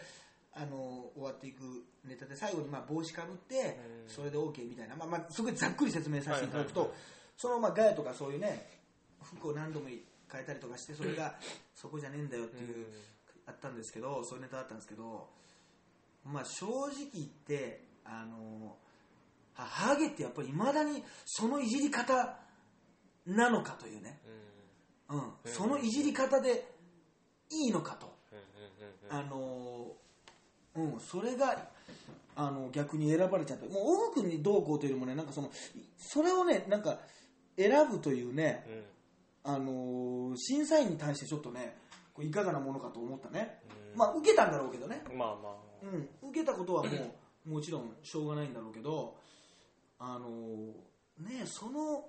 [0.52, 4.08] あの終わっていくネタで最後にまあ帽子かぶって、うん。
[4.08, 6.98] それで OK みたいな、まあまあ、すごいざっくり説明させていただくと、はいはい
[7.40, 8.68] そのまあガヤとかそういうね
[9.22, 11.36] 服を何度も変えたりとかしてそれが
[11.74, 12.86] そこじゃねえんだよっていう、
[13.46, 15.30] あったんですけどそういうネタあったんですけど
[16.24, 18.76] まあ正直言ってあの
[19.54, 22.38] はハゲってやっぱりいまだにそのいじり方
[23.26, 24.20] なのかというね、
[25.08, 25.18] うん。
[25.18, 26.66] うん、そのいじり方で
[27.50, 29.92] いいのかと、うんあの
[30.76, 31.68] うん、それが
[32.36, 35.50] あの逆に選ばれちゃったもう大奥にどうこうというよりもねなんかその
[35.98, 36.98] それをねなんか
[37.56, 38.64] 選ぶというね、
[39.44, 39.52] うん。
[39.52, 41.76] あの審査員に対してちょっとね
[42.14, 43.58] こういかがなものかと思ったね、
[43.92, 43.98] うん。
[43.98, 46.88] まあ受けたんだろうけどね、まあまあうん、受けたことはも
[47.46, 49.16] うもちろんしょうがないんだろうけど
[49.98, 50.28] あの
[51.18, 52.06] ねその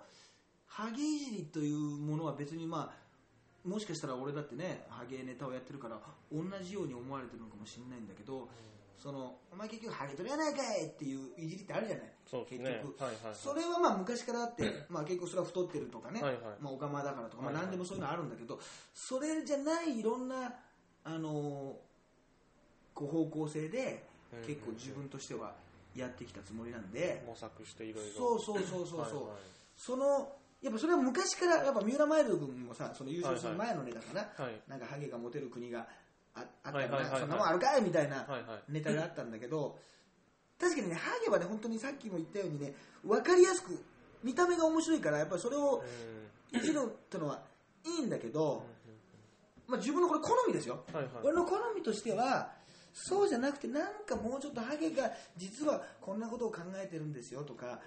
[0.68, 6.00] ハゲいじりというものは別にまあもしかしたら俺だってねハゲネタをやってるから
[6.32, 8.48] 同じように思われてるのかもしれないんだけど
[8.98, 12.12] そのお前結局ハゲとるやないかいっていういじりってあるじゃない？
[12.30, 12.70] そうですね。
[12.70, 13.04] 結局。
[13.04, 13.36] はいはいはい。
[13.36, 16.42] それはまあ昔からあって、 まあ、結構それは太ってるとかね、はいはい。
[16.62, 17.66] まあ、オカマだからとか、まあ、はいはい。
[17.66, 18.60] 何でもそういうのあるんだけど、
[18.94, 20.54] それじゃないいろんな、
[21.04, 21.80] あの
[23.02, 25.54] こう方向性でうん結構自分としては
[25.96, 29.06] やってきたつもりなんで、模索していろいろそうそうそうそう。
[29.10, 29.30] そう、
[29.76, 35.88] そのやっぱそれは昔からやっぱ三浦マイルド君もさその優勝する前のネタかな、はいなんかハゲがモテる国が
[36.36, 38.26] ああったらそんなもんあるかいみたいな
[38.70, 39.78] ネタがあったんだけど、
[40.60, 43.84] 確かにね、ハゲはね、本当にさっきも言ったようにね、分かりやすく、
[44.24, 45.84] 見た目が面白いから、やっぱりそれを
[46.54, 47.42] ういじるってのは
[47.84, 48.64] いいんだけど、
[49.68, 50.84] まあ、自分のこれ好みですよ。
[50.94, 51.14] はいはい。
[51.24, 52.52] 俺の好みとしては、
[52.94, 57.80] そうじゃなくて、なんかもうちょっとハゲが実はこんなことを考えてるんですよとか、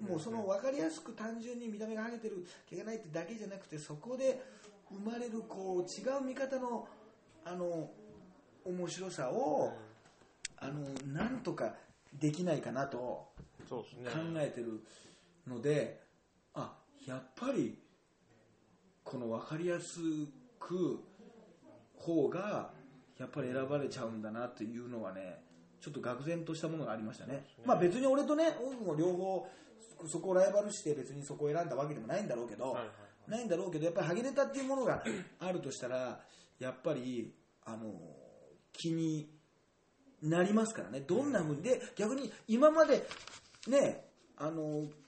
[0.00, 4.42] もうその分かりやすく単純に見た目がハゲてる毛がないってだけじゃなくて、そこで
[4.90, 6.86] 生まれるこう違う見方の
[7.44, 7.90] あの
[8.64, 9.72] 面白さを、
[10.58, 11.74] あのなんとか
[12.20, 13.26] できないかなと
[13.68, 13.84] 考
[14.36, 14.80] えてる
[15.48, 16.00] ので、
[16.54, 16.74] あ
[17.06, 17.78] やっぱり
[19.02, 19.98] この分かりやす
[20.60, 21.02] く
[21.96, 22.70] 方が
[23.18, 25.42] やっぱり選ばれちゃうんだなっていうのはね
[25.80, 27.44] ちょっと愕然としたものがありましたね。
[27.64, 29.48] まあ別に俺とねオフも両方
[30.06, 32.86] そこをライバルして別にそこを選んだわけでもないんだろうけど、はいはい
[33.28, 35.02] ないんだろうけどやっぱりハゲネタっていうものが
[35.38, 36.20] あるとしたら
[36.58, 37.32] やっぱり
[37.64, 37.92] あの
[38.72, 39.28] 気に
[40.22, 41.00] なりますからね。
[41.00, 43.06] どんなふうにで逆に今まで
[43.68, 44.04] ね
[44.36, 45.01] あのあ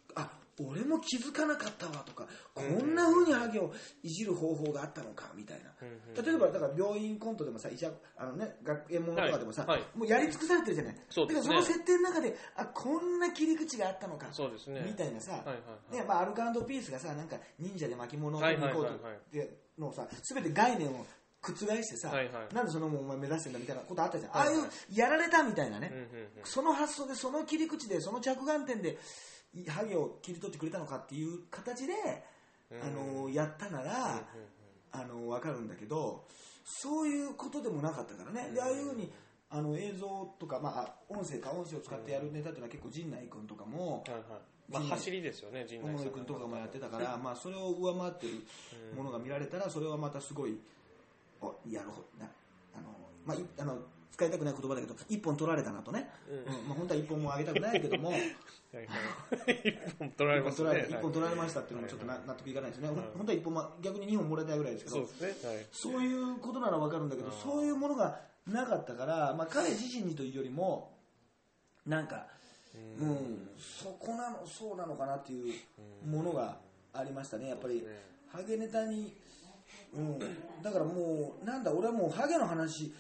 [0.61, 5.73] 俺も気づかなかったわとかこんなふうにハゲをいじる方法があったのかみたいな。
[6.23, 9.81] 例えばだから病院コントでもさ医者あのね学園ものとかでもさ、はい。
[9.81, 9.99] はい。
[9.99, 10.97] もうやり尽くされてるじゃない。
[11.11, 11.43] そうですね。
[11.43, 14.83] だからその設定の中であこんな切り口があったのかそうですね。
[14.87, 15.61] みたいなさ、はいはいは
[15.93, 15.97] い。
[15.97, 21.05] ねまあ、アルカピースがさなんか忍者で巻物をはい取りに行こうとのをさ全て概念を
[21.43, 22.55] 覆してさ、はいはい。
[22.55, 26.29] なんでそのお前目指してんだみたいなことあったじゃん、はいはいああいうやられたみたいなね、うんうんうん。
[26.45, 28.97] その発想でその切り口でその着眼点でい
[29.69, 31.95] ハゲを切り取ってくれたのかっていう形で、
[32.83, 34.23] あのやったなら、
[34.93, 36.25] あの分かるんだけど
[36.65, 39.13] そういうことでもなかったからね、でああいうふうに
[39.51, 40.07] あの映像
[40.39, 44.23] とか、まあ、音声か音声を使ってやるネタっていうのは結構陣内君とかもはいはい。
[44.67, 48.33] まあ走りですよね陣小内君とかもやってたから、まあ、それを上回ってる
[48.97, 50.59] ものが見られたらそれはまたすごい
[51.43, 52.27] おやるほな
[52.75, 52.89] あの、
[53.27, 53.77] まあ、いあの
[54.15, 56.39] 使いたくない言葉だけど一本取られたなとね、うん。
[56.39, 56.69] うん。
[56.69, 58.13] まあ、本当は一本もあげたくないけども。
[58.13, 60.69] 一本取られますね。
[60.69, 66.11] 取られ一本取られましたっていうのもちょっとな納得いかないですね、はい本当は一本も逆に二本もらいたいぐらいですけどそうい。
[66.11, 67.33] そうことなら分かるんだけど、うん。
[67.33, 70.93] そういうものがなかったから、まあ、彼自身にというよりも、
[71.87, 72.27] なんか、
[73.01, 76.57] うん、そこなの、そうなのかなっていうものが
[76.93, 77.85] ありましたね、やっぱり、
[78.31, 79.13] ハゲネタに、
[79.95, 80.19] うん、
[80.63, 82.93] だからもう、なんだ、俺はもうハゲの話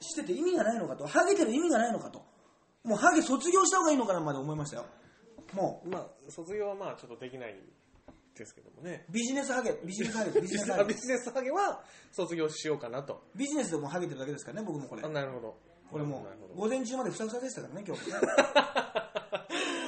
[0.00, 2.24] してて意味がないのかと、ハゲてる意味がないのかと、
[2.84, 4.86] もうハゲ卒業した方がいいのかなまで思いましたよ。
[5.52, 7.54] もうまあ卒業はまあちょっとできない
[8.36, 9.06] ですけどもね。
[9.10, 11.00] ビジネスハゲ、ビジネスハゲ、 ビジネスハあビゲ。
[11.00, 11.82] ジネスハゲは
[12.12, 13.22] 卒業しようかなと。
[13.34, 15.02] ビジネスでもハゲてるだけですからね、僕もこれ。
[15.02, 15.08] あ。
[15.08, 15.56] なるほど。
[15.90, 18.10] これも午前中までふさふさでしたからね今日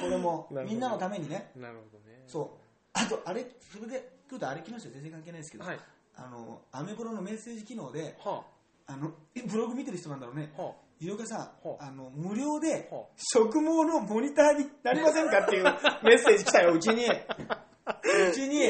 [0.01, 1.51] これもみんなのためにね。
[1.57, 2.23] なるほどね。
[2.25, 2.47] そう。
[2.93, 4.93] あとあれそれで来るとあれ来ましたよ。
[4.95, 5.79] 全然関係ないですけど、はい。
[6.15, 8.58] あのアメブロのメッセージ機能ではあ
[8.97, 10.53] のえブログ見てる人なんだろうね。
[10.57, 15.63] あは井岡さんはあの無料では植毛のモニターになりませんかっていう
[16.03, 17.05] メッセージ来たようちに。
[17.05, 18.69] うちに。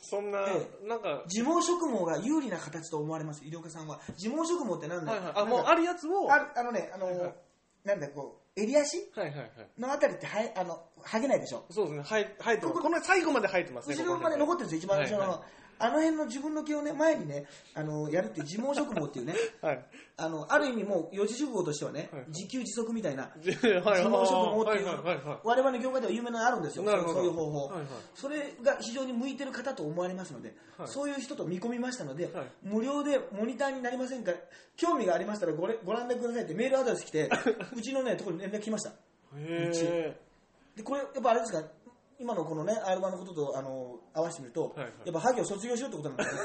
[0.00, 3.98] そんなえなんか自毛植毛が有利な形と思われます井岡さんは。
[4.16, 5.12] 自毛植毛って何だ？
[5.12, 5.32] はいはい。
[5.32, 7.34] あなんかもうあるやつをああのねあの、はいはい
[7.84, 8.98] なんだこう襟足？
[9.14, 9.50] はいはいはい。
[9.78, 11.64] のあたりってはえあの剥げないでしょ？
[11.70, 12.02] そうですね。
[12.04, 12.74] 生え生えてます。
[12.74, 15.30] こここの最後まで生えてますね後ろまで残ってるんですよ一番後ろの、はい。
[15.40, 15.48] はい
[15.78, 19.34] あの辺の自分の毛をね前にねあのやるって自毛植毛っていうね。
[19.60, 19.84] はい。
[20.18, 22.20] あのある意味もう四字熟語としてはね、はい。
[22.22, 25.16] はい自給自足みたいな 自毛植毛っていう、はいはいはい。
[25.24, 27.86] は我々の業界では有名なのあるんですよそういう方法、はいはい。
[28.14, 30.88] それが非常に向いてる方と思われますので、はい。
[30.88, 32.46] そういう人と見込みましたので、はい。
[32.62, 34.32] 無料でモニターになりませんか
[34.76, 37.28] 興味がありましたらごれご覧くださいってメールアドレス来て
[37.74, 38.90] うちのねところに連絡来ました。
[38.90, 40.16] へえ
[40.76, 41.62] でこれやっぱあれですか
[42.18, 44.92] 今のこのね R 1のこととあの合わせてみると、はいはい。
[45.04, 46.40] やっぱハゲを卒業しようってことなんですね。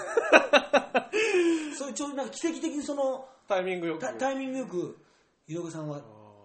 [1.77, 4.01] そういうちょうどなんか奇跡的にそのタイミングよく。
[4.01, 4.97] タタイミングよく
[5.47, 6.01] 井上さんは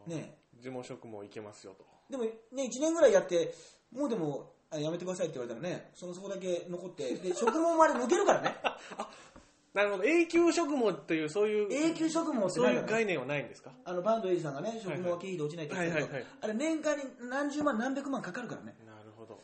[0.06, 0.36] ね。
[0.56, 1.84] 自毛色もいけますよと。
[2.10, 3.52] でもね1年ぐらいやって
[3.92, 8.56] もうでもあやめてくださいって言われたらねそのそこだけ残ってで植毛もあれ抜けるからね。
[9.74, 10.04] なるほど。
[10.04, 13.70] 永久植毛というそういう永久植毛ってそういう概念はないんですか？
[13.84, 18.74] あのバンドエイジさんがね植毛は経費で落ちないって言ってたけど、あれ年間に何十万何百万かかるからね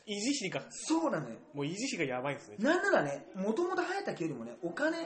[0.06, 4.96] 維持費がそうなのよもう維持費がやばいんですねなんならね、もともと生えた毛よりもね、お金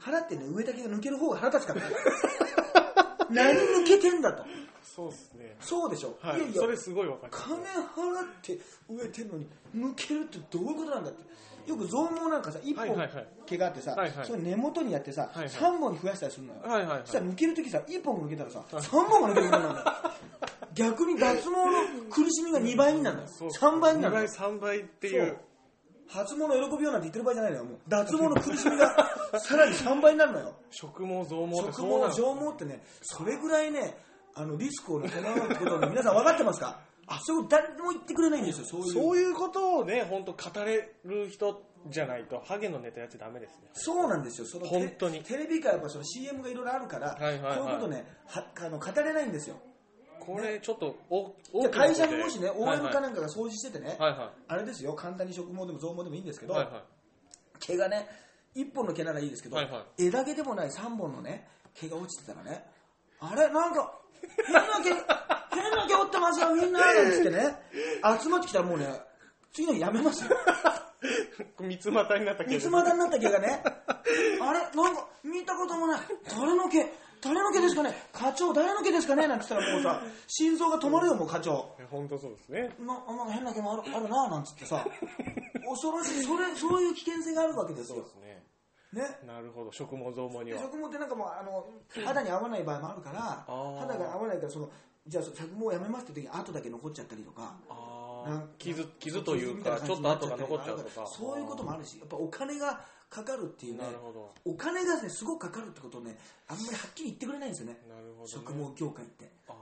[0.00, 1.96] 払ってね、植えた毛が抜ける方が腹立つからね。
[3.30, 4.44] 何抜けてんだと。
[4.82, 6.18] そうですねそうでしょ。
[6.20, 8.58] はいやいやそれすごいわかります金払って
[8.88, 11.30] 植えてんのに抜けるってどういうことなんだって。
[11.66, 16.60] よく増毛なんかさ、一本はいはいはい毛があってさ、はいはいそれ根元にやってさ、はいはい3本に増やしたりするのよ。
[16.64, 19.84] はいはいはいそしたら抜けるときさ、1本が抜けたらさ、3本が抜けることになるのよ。
[20.80, 23.22] 逆に脱毛の苦しみが2倍になるの。
[23.22, 23.28] よ。
[23.28, 23.48] そう。
[23.50, 24.22] 3倍になる2の。
[24.22, 25.20] よ倍3倍っていそう。
[25.20, 25.36] う
[26.08, 27.64] 初物喜びようなんて言ってる場合じゃないのよ。
[27.64, 27.78] もう。
[27.88, 30.54] 脱毛の苦しみが さらに3倍になるのよ。
[30.70, 33.96] 植毛増毛って植毛上毛ってねそれぐらいね
[34.34, 36.80] あのリスクを伴うってことをね皆さん分かってますか？
[37.06, 38.66] あそれを誰も言ってくれないんですよ。
[38.66, 38.92] そういう。
[38.92, 43.68] そういうことをね本当語れる人じゃないとハゲのネタやっちゃダメですね。
[43.74, 44.46] そうなんですよ。
[44.46, 45.22] その本当に。
[45.22, 47.58] テレビ界はやっぱその CM がいろいろあるから、はいはいはい。
[47.58, 49.56] こういうことねはあの語れないんですよ
[50.20, 52.92] これちょっとおで大きな会社でにもしねはい OM はい。
[52.92, 56.66] かなんかが掃除しててね、はいはあれですよ簡単に植毛でも増毛でもいいんですけど、いはい。
[56.66, 56.82] は
[57.58, 58.06] 毛がね
[58.54, 62.64] 1本の毛ならいいですけど、はいは枝毛でもない3本のね毛が落ちてたらね
[63.20, 64.00] あれなんか
[64.46, 64.90] 変な毛、
[65.54, 67.56] 変な毛折ってますよ、みんななんつってね、
[68.22, 68.86] 集まってきたらもうね、
[69.52, 70.30] 次の日やめますよ。
[71.58, 73.62] 三つ股になったけ三つ股になった毛がね、
[74.40, 76.92] あれなんか見たこともない、誰の毛、
[77.22, 81.74] 誰の毛ですかね、課長誰の毛ですかねなんて言ったらもうさ、心臓が止まるよ、もう課長。
[81.90, 82.70] 本当そうですね。
[82.80, 84.86] ななんか変な毛もあるあるななんつってさ、
[85.68, 88.10] 恐ろしい、それ、そういう危険性があるわけですよそうで。
[88.10, 88.44] すね。
[88.92, 89.02] ね。
[89.26, 90.60] なるほど、食毛増毛には。
[90.60, 91.64] 食毛ってなんかもうあの
[92.04, 94.70] 肌に合わない場合もあるからー肌が合わないからその
[95.06, 101.06] じゃあ着毛をやめますって時に跡だけ残っちゃったりとかああ、傷、傷というか、ちょっと感じにな跡が残っちゃうとか。
[101.06, 102.80] そういうこともあるしやっぱお金が
[103.10, 104.30] かかるっていうねなるほど。
[104.44, 106.16] お金がねすごくかかるってことをね
[106.48, 107.76] あんまりはっきり言ってくれないんですよね。
[107.88, 108.44] なるほど、ね。
[108.46, 109.30] 植毛業界って。
[109.48, 109.56] あー。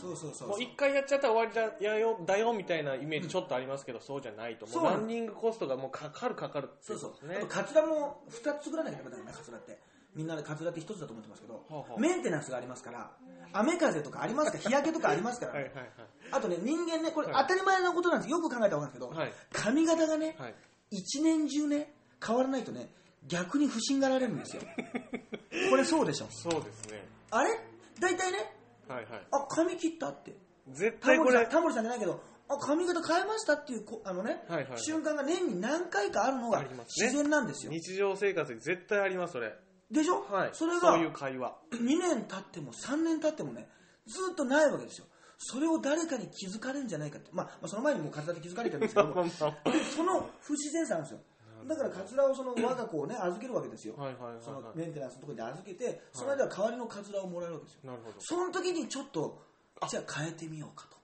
[0.00, 4.66] そうそうそうもう一回やっちゃったら終わりだよだよみたいなイメージちょっとありますけど、そうじゃないと。
[4.66, 6.98] もそううランニングコストがもうかかるかかるってそう。
[6.98, 7.44] そうことですね。
[7.44, 7.46] あと。
[7.46, 9.78] カツラも2つ作らなきゃダメだよねカツラって。
[10.14, 13.10] みんなでカツラって1つだと思ってますけど、はあはあメンテナンスがありますから
[13.52, 15.86] 雨風とかありますから 日焼けとかありますから、はいはいはい。
[16.30, 17.42] あとね人間ねこれはい。
[17.42, 18.30] 当たり前なことなんです。
[18.30, 19.32] よく考えたら分かるんですけど、はい。
[19.52, 20.54] 髪型がね、はい。
[20.90, 21.93] 一年中ね
[22.24, 22.88] 変わらないとね
[23.26, 24.62] 逆に不審がられるんですよ。
[25.70, 26.26] これそうでしょ。
[26.30, 27.06] そうですね。
[27.30, 27.58] あれ？
[27.98, 28.54] 大体ね
[28.88, 29.26] はいはい。
[29.30, 30.36] あ髪切ったって。
[30.68, 34.80] 絶タ対これ、タモリさんじゃないけどあ髪型変えましたっていうこあのね、はいはいはい。
[34.80, 37.06] 瞬間が年に何回かあるのがありますね。
[37.06, 39.54] 自然なんですよ、日常生活に絶対あります、それ。
[39.90, 40.50] でしょ、はい。
[40.52, 41.56] それがそういう会話。
[41.72, 43.68] 2年経っても3年経ってもね
[44.06, 45.06] ずっとないわけですよ。
[45.38, 49.28] それを誰かに気づかれるんじゃないかって、まあ、まあその前にもうカツラで気づかれてるんですけども。
[49.28, 51.20] その不自然さなんですよ
[51.66, 54.78] だからカツラをその我が子をね預けるわけですよ、はいはいはいそのはい。
[54.78, 57.80] メンテナンスのところに預けてその間は代わりのカツラをもらえるわけですよ。
[57.84, 58.16] なるほど。
[58.18, 59.42] その時にちょっと
[59.88, 60.96] じゃあ変えてみようかと。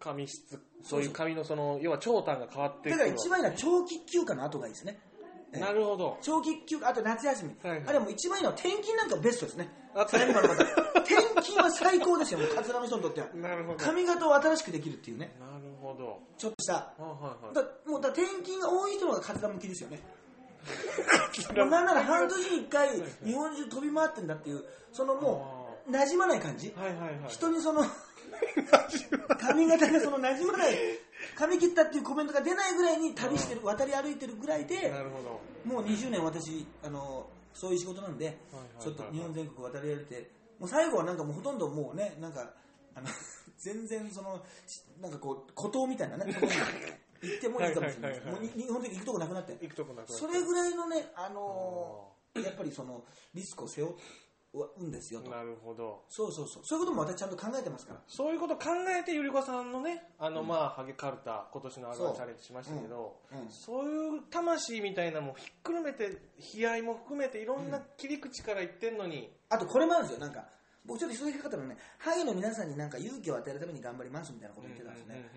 [0.00, 2.98] 髪質、そういう髪のその、要は長短が変わってだく。
[3.02, 4.98] るから一番いいのは長期休暇の後がいいですね。
[5.52, 5.60] ええ。
[5.60, 6.18] なるほど。
[6.20, 7.88] 長期休暇あと夏休み、はいはい。
[7.88, 9.70] あれはもう一番いいのは転勤なんかベストですね。
[9.94, 10.26] 転
[11.42, 13.28] 勤は最高ですよもうカツラの人にとっては。
[13.34, 13.78] なるほど。
[13.78, 15.34] 髪型を新しくできるっていうね。
[15.40, 15.53] なる
[15.88, 16.20] ほど。
[16.38, 17.54] ちょっとしたはいはいはい。
[17.54, 20.00] だもうだ転勤が多い人の方がカツラ向きですよね
[21.56, 22.88] もうなんなら半年に1回
[23.24, 27.28] 日本中飛び回ってんだっていうそのもう馴染まない感じはいはいはい。
[27.28, 27.84] 人にその
[29.38, 30.76] 髪型がその馴染まない
[31.36, 35.40] 髪切ったっていうコメントが出ないぐらいに旅してる渡り歩いてるぐらいでなるほど。
[35.64, 38.38] もう20年私あのそういう仕事なんではいは
[38.80, 42.50] いちょっと日本全国渡り歩いてもう最後はなんかもうほとんどもうねなんか
[42.94, 43.06] あの
[43.64, 46.34] 全然そのしなんかこう孤島みたいなね。
[46.34, 46.58] ところに
[47.22, 48.18] 行ってもいいかもしれない。
[48.18, 49.52] うに日本的に行くとこなくなって。
[49.62, 50.12] 行くとこなくなって。
[50.12, 53.96] それぐらいのねあのやっぱりそのリスクを背負
[54.78, 55.30] うんですよと。
[55.30, 56.04] なるほど。
[56.10, 56.62] そうそうそう。
[56.64, 58.00] そういうことも私ちゃんと考えてますから。
[58.06, 58.66] そういうこと考
[59.00, 63.16] えて、ゆりこさんのね、あの、まあ、ハゲカルタ、今年のアルバチャレンジしましたけど、
[63.50, 63.90] そう。
[63.90, 66.18] いう魂みたいなのもひっくるめて、
[66.56, 70.20] 悲哀も含めて、いろんな切り口から言ってんのに、あとこれもあるんですよ。
[70.20, 70.44] なんか
[70.86, 75.30] 僕ちょっと一つだけかかったのねハゲの皆さんになんか勇気を与えるために頑張りますみたいなこと言ってたんですね。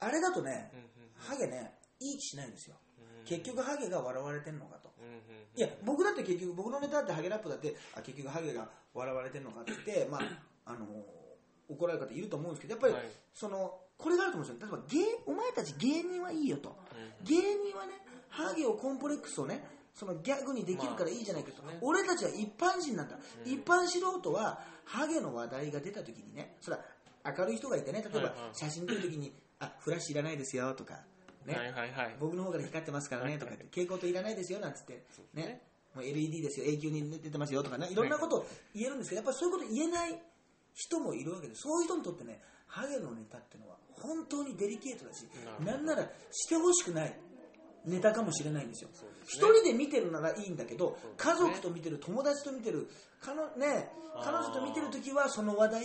[0.00, 0.70] あれだとね
[1.16, 2.76] ハゲねいい気しないんですよ。
[3.24, 4.92] 結局ハゲが笑われてんのかと。
[5.56, 10.86] いや僕だって結局僕のネタだってハゲラップだってあ結局ハゲが笑われてんのかって言ってまああの
[11.68, 13.02] 怒られる方いると思うんですけどやっぱり、はい。
[13.32, 14.68] そのこれがあると思うんですよ。
[14.70, 16.76] 例えば芸お前たち芸人はいいよと、
[17.24, 17.94] 芸人はね
[18.28, 19.64] ハゲをコンプレックスをね
[19.96, 21.78] そのギャグにできるからいいじゃないかと、まあね。
[21.80, 23.16] 俺たちは一般人なんだ、
[23.46, 26.84] 一般素人はハゲの話題が出た時にねそれは
[27.24, 28.54] 明るい人がいてね例えばはいはい。
[28.54, 31.00] 写真撮る時に、 あフラッシュいらないですよとか
[31.46, 32.16] ね、はいはいはい。
[32.20, 35.42] 僕の方から光ってますからねとか言って蛍光灯いらないですよなんつってね。
[35.42, 35.62] ね。
[35.94, 37.88] もう LED ですよ永久に出てますよとかね。
[37.90, 37.94] い。
[37.94, 40.22] ろんなことを言えるんですけどやっぱりそういうこと言えない
[40.74, 45.24] 人もいるわけでそういう人にとってねハゲのネタっていうのは本当にデリケートだし
[45.64, 47.14] なんならしてほしくない
[47.86, 48.90] ネタかもしれないんですよ。
[49.26, 49.48] 一ね。
[49.60, 52.88] 人で見てるならいいんだけどそうです家ね族と見てる友達と見てる
[53.20, 53.88] かのね
[54.22, 55.82] 彼女と見てる時はその話題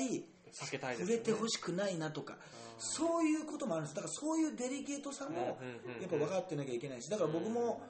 [0.54, 2.36] 避けたいです触れてほしくないなとか
[2.78, 3.96] そういうこともあるんです。
[3.96, 5.58] だからそういうデリケートさも
[6.02, 7.82] やっぱ分かってなきゃいけないしだから僕も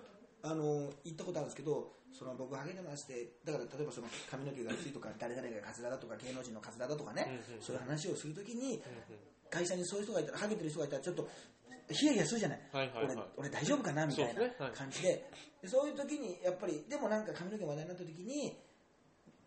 [0.43, 8.81] あの行ったことあるんですけどその僕ハゲてましてだから例えばその髪の毛が薄いとか誰々がカツラだとか芸能人のカツラだとかねそういう話をするときに
[9.49, 11.27] 会社にそういう人がいたらハゲてる人がいたらちょっと
[11.93, 15.31] ヒヤヒヤするじゃない,、はいはいはい俺俺大丈夫かなみたいなそうですねはい感じで
[15.61, 18.57] でそういう時にやっぱりでもなんか髪の毛話題になった時に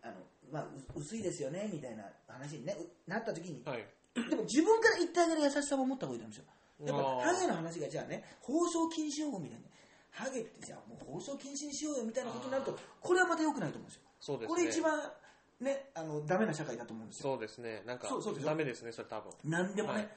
[0.03, 0.15] あの、
[0.51, 0.63] まあ、
[0.95, 3.87] う薄いですよねみたいな話に、ね、うなった時にはい。
[4.15, 6.45] でも自分から言ってあげる優しさも持った方がいいと思うんですよ。
[6.87, 9.65] やっぱハゲの話がじゃあね、放送禁止用語みたいに、
[10.11, 14.03] ハゲってじゃあもう放送禁止にしようよみたいなことになると、これはまた良くないと思うんですよ。
[14.21, 14.55] そうですね。
[14.55, 15.13] これ一番
[15.61, 17.33] ね、あの、ダメな社会だと思うんですよ。
[17.33, 17.83] そうですね。
[17.87, 19.33] なんかそうそうで、すよダメですね、それ多分。
[19.45, 19.95] 何でもね。
[19.95, 20.09] はい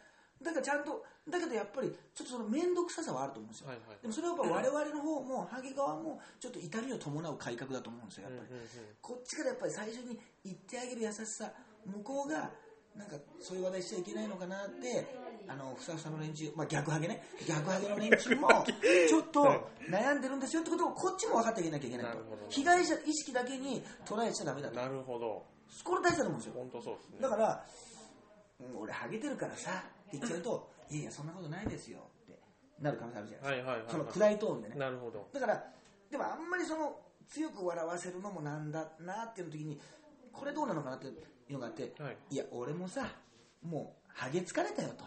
[0.41, 3.67] だからちゃんと、だけどやっぱり、ちょっとその面倒くささはあると思うんですよ。
[3.67, 3.97] はいはい。
[4.01, 8.49] でもそれはやっぱ我々の方も、ハゲ側も、ちょっと痛みを伴う改革だと思うんですよ、やっぱり。
[8.49, 8.69] うんうんうん。
[9.01, 11.51] こっちからやっぱり最初に言ってあげる優しさ、
[11.85, 12.51] 向こうが
[12.97, 15.05] なんかそういう話題しちゃいけないのかなって
[15.47, 17.23] あのふさふさの連中、まあ、逆ハゲね。
[17.47, 18.49] 逆ハゲの連中も
[19.07, 22.17] ちょっと悩んでるんですよってことをこっちも分かってあげなきゃいけないと。
[22.49, 24.75] 被害者意識だけに捉えちゃダメだと。
[24.75, 25.45] なるほど。
[25.83, 26.53] これ大事だと思うんですよ。
[26.55, 27.17] 本当そうですね。
[27.21, 27.65] だから、
[28.59, 32.39] うん俺ハゲてるからさ言っちゃうといやいやそんなことないですよって
[32.79, 34.75] なる可能性あるじゃないですか、はいはいはい、その暗いトーンでね。
[34.75, 35.27] なるほど。
[35.33, 35.63] だから
[36.09, 39.79] でもあんまりその強く笑わせるのもなんだなっていう時に
[40.31, 42.17] これどうなのかなっていうのがあって、はい。
[42.29, 43.07] いや俺もさ
[43.61, 45.05] もうハゲ疲れたよと。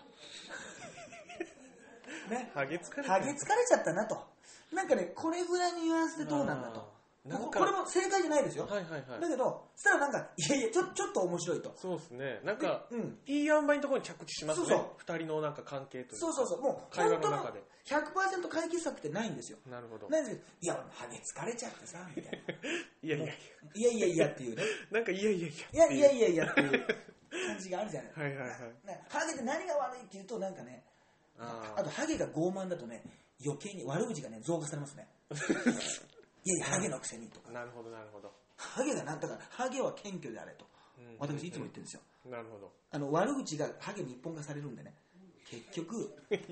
[2.31, 2.51] ね。
[2.55, 4.31] ハゲ疲れてハゲ疲れちゃったなと。
[4.73, 7.00] なんかねこれぐらいのニュアンスでどうなんだと
[7.31, 9.21] なんかここれも正解じゃないですよ、はいはいはい。
[9.21, 11.73] だけどそしたらなんかいやいやちょちょっと面白いと。
[11.77, 12.41] そうですね。
[12.45, 13.19] なんか、うん。
[13.27, 14.67] いい塩梅のところに着地しますね。
[14.67, 14.87] そうそう。
[14.99, 16.27] 二人のなんか関係というか。
[16.27, 16.61] そうそうそう。
[16.61, 19.59] もう会話本当のの中で100%解決策ってないんですよ。
[19.71, 20.09] なるほど。
[20.09, 22.39] ないんですけどいやハゲ疲れちゃってさみたいな。
[23.03, 23.35] いやいやいや。
[23.75, 24.63] いやいやいやっていうね。
[24.91, 26.87] なんかいやいやいいややいやいやいやっていう
[27.47, 28.87] 感じがあるじゃないはいはいはい。
[28.87, 30.85] ねハゲって何が悪いっていうとなんかね
[31.39, 33.03] ああとハゲが傲慢だとね
[33.45, 35.09] 余計に悪口がね増加されますね
[36.45, 37.49] いやいやハゲのくせにとか。
[37.51, 40.65] あなるほどなるほど、ハゲがなんだからハゲは謙虚であれと。
[40.99, 41.17] うん。
[41.19, 42.01] 私いつも言ってるんですよ。
[42.31, 42.73] なるほど。
[42.91, 44.95] あの悪口がハゲに一本化されるんでね。
[45.51, 46.45] 結局 結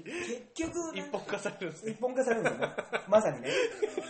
[0.54, 1.92] 局一本化されるんですね。
[1.92, 2.68] 一本化されるんですよ。
[2.68, 2.74] ね
[3.08, 3.50] まさにね。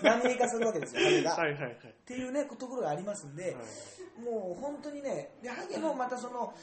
[0.03, 1.73] 何名化するわけですよハゲが、はいはいはい。
[1.73, 1.77] っ
[2.07, 4.23] ていうねところがありますんで、はい。
[4.23, 6.55] もう本当にねでハゲのまたその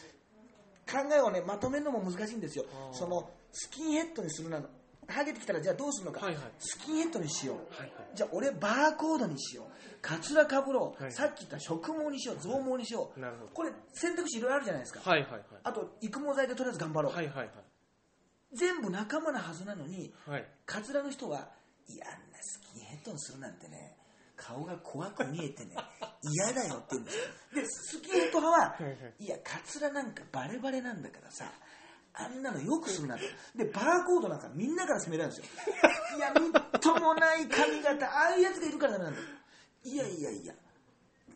[0.89, 2.66] 考えをねまとめるのも難しいんですよ。
[2.91, 4.70] そのスキンヘッドにするなの
[5.07, 6.43] ハゲてきたらじゃあどうするのか、はいはい。
[6.59, 7.89] スキンヘッドにしよう、はいはい。
[8.15, 9.65] じゃあ俺バーコードにしよう。
[10.01, 12.37] カツラかぶろう、はいさっき言った植毛にしよう。
[12.39, 13.19] 増毛にしよう。
[13.19, 13.51] なるほど。
[13.53, 15.41] これ選択肢いろいろあるじゃないですか、はいはいはい。
[15.63, 17.49] あと育毛剤でとりあえず頑張ろう、はいはい
[18.53, 20.39] 全部仲間なはずなのにはい。
[20.41, 21.49] はいカツラの人は
[21.87, 23.95] いやあんなスキンヘッドにするなんてね
[24.37, 25.75] 顔が怖く見えてね
[26.21, 27.23] 嫌だよって言うんですよ。
[27.53, 29.13] でスキンヘッド派ははいはい。
[29.19, 31.51] いやカツラなんかバレバレなんだからさ
[32.18, 33.22] あんなのよくするなと。
[33.55, 35.63] でバーコードなんかみんなから責められるんですよ。
[36.18, 39.26] いやみっともない髪型ああいうやつがいるからダメなんだよ。
[39.84, 40.53] いやいやいや。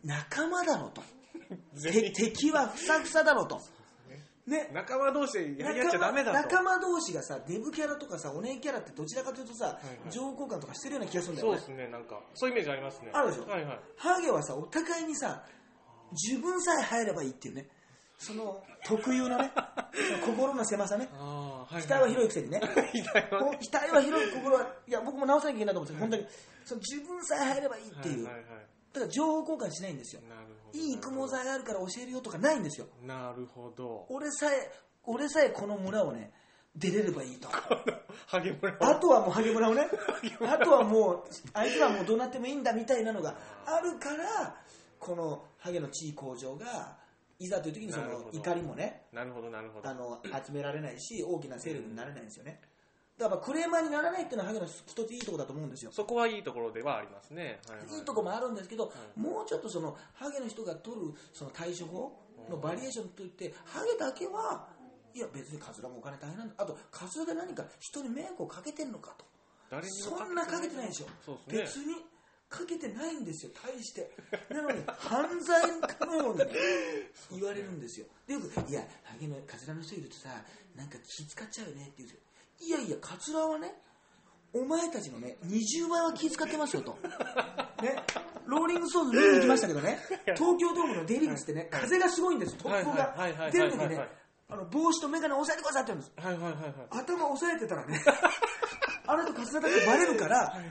[0.04, 1.02] 仲間だろと。
[1.74, 3.60] 全て員敵はふさふさだろと。
[4.46, 4.70] ね。
[4.72, 6.38] 仲間同士でやり合っちゃダメだと。
[6.38, 9.78] 仲間同士がさデブキャラとかさお姉キャラってどちらかというとさ、いは
[10.08, 10.10] い。
[10.10, 11.58] 情交換とかしてるような気がするんだよね。
[11.58, 13.10] そうですねなんかそういうイメージありますね。
[13.12, 13.46] あるでしょ？
[13.46, 13.80] はいはい。
[13.96, 15.44] ハゲはさお互いにさ
[16.12, 17.68] 自分さえ入ればいいっていうね
[18.20, 19.50] その特有のね
[20.24, 21.08] 心の狭さね。
[21.10, 22.60] 額は広いくせにね。
[23.72, 26.26] 額は広い心はいや僕も直さなきゃいけないと思うんですよ本当に
[26.66, 30.22] その自分さえ入ればいいっていう、だから情報交換しないんですよ。
[30.72, 32.86] いい育毛剤があるから教えるよとかないんですよ。
[33.02, 34.06] なるほど。
[34.10, 34.70] 俺さえ
[35.04, 36.32] 俺さえこの村をね
[36.76, 37.48] 出れればいいと。
[38.26, 39.88] ハゲ村あとはもうハゲ村をね、
[40.42, 43.34] あとはもう、あいつはもうどうなってもいいんだみたいなのが
[43.66, 44.56] あるから、
[44.98, 46.99] このハゲの地位向上が、
[47.40, 49.88] いざという時にその怒りもね、なるほどなるほど。
[49.88, 52.60] あの 集められないし、大きな勢力になれないんですよね。
[53.18, 55.90] だからクレーマーにならないっていうのはハゲの一ついいところだと思うんですよ。
[55.92, 57.60] そこはいいところではありますね。
[57.66, 57.98] はいはい。
[57.98, 62.12] いいとこもあるんですけど、いもうちょっとそのハゲの人が取るその対処法
[62.48, 64.68] のバリエーションといって、ハゲだけは
[65.14, 66.54] いや別にカツラもお金大変なんだ。
[66.58, 69.24] あとカツラで何か人に迷惑をかけてんのかと。
[69.70, 71.06] 誰にもそんなかけてないでしょ。
[71.24, 71.86] そうですね。
[71.86, 72.04] 別に
[72.50, 73.52] かけてないんですよ。
[73.62, 74.10] 大して。
[74.50, 76.46] なのに犯罪かのようにね
[77.30, 78.06] 言われるんですよ。
[78.26, 80.28] でよく「いやハゲのカツラの人いるとさ
[80.74, 82.20] なんか気使っちゃうよね」って言うんですよ。
[82.62, 83.72] いやいやカツラはね
[84.52, 86.98] お前たちのね20倍は気使ってますよと。
[87.82, 87.96] ね。
[88.46, 89.98] ローリングストーンズ見に行きましたけどね。
[90.36, 94.08] 東京ドームの出入り口ってね風がすごいんです突風がはいはいはいはい出る時ねはいはい
[94.48, 96.26] あの帽子と眼鏡押さえてくださいって言うんです。
[96.26, 96.74] はいはいはいはい。
[97.04, 98.02] 頭押さえてたらね
[99.06, 100.62] あの人カツラだってバレるから押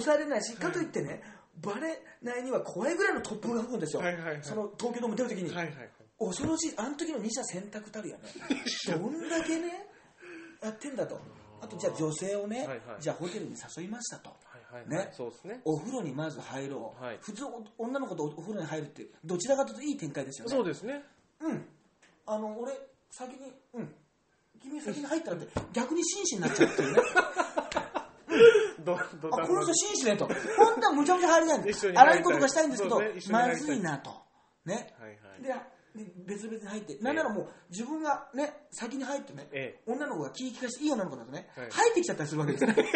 [0.00, 1.22] さえれないしかといってね
[1.60, 4.38] バレないには怖いぐらいの突風が吹くんですよ、はいはいはい。
[4.42, 5.90] その東京ドーム出るときに、はいはいはい。
[6.18, 8.22] 恐ろしいあの時の二者選択たるやね。
[8.86, 9.86] どんだけね
[10.62, 11.20] やってんだと。
[11.60, 12.80] あとじゃあ女性をね、はいはい。
[13.00, 14.30] じゃあホテルに誘いましたと。
[14.30, 14.36] は
[14.72, 15.08] いはいねはい。
[15.12, 15.60] そうですね。
[15.64, 17.18] お風呂にまず入ろう、はい。
[17.20, 20.56] 普通お女の子とお風呂に入るってどちらかというといい展開ですよね。
[20.56, 21.04] そうですね。
[21.40, 21.64] うん。
[22.26, 22.72] あの俺
[23.10, 23.94] 先にうん。
[24.62, 27.02] 君先に入ったらって逆に紳士になっちゃうっていうね
[28.84, 30.26] どどあこの人紳士ねと。
[30.26, 32.22] 本当はむちゃむちゃ入りたいんで一緒に入りたい。
[32.22, 34.10] ことがしたいんですけどまずいなと。
[34.64, 34.94] ね。
[34.98, 35.42] はいはい。
[35.42, 36.96] でで別々に入って。
[37.02, 41.70] なんならもう自分がね先に入ってねえ女の子が気利かしていい女の子だとね、はい。
[41.70, 42.70] 入ってきちゃったりするわけですよ。
[42.70, 42.76] ね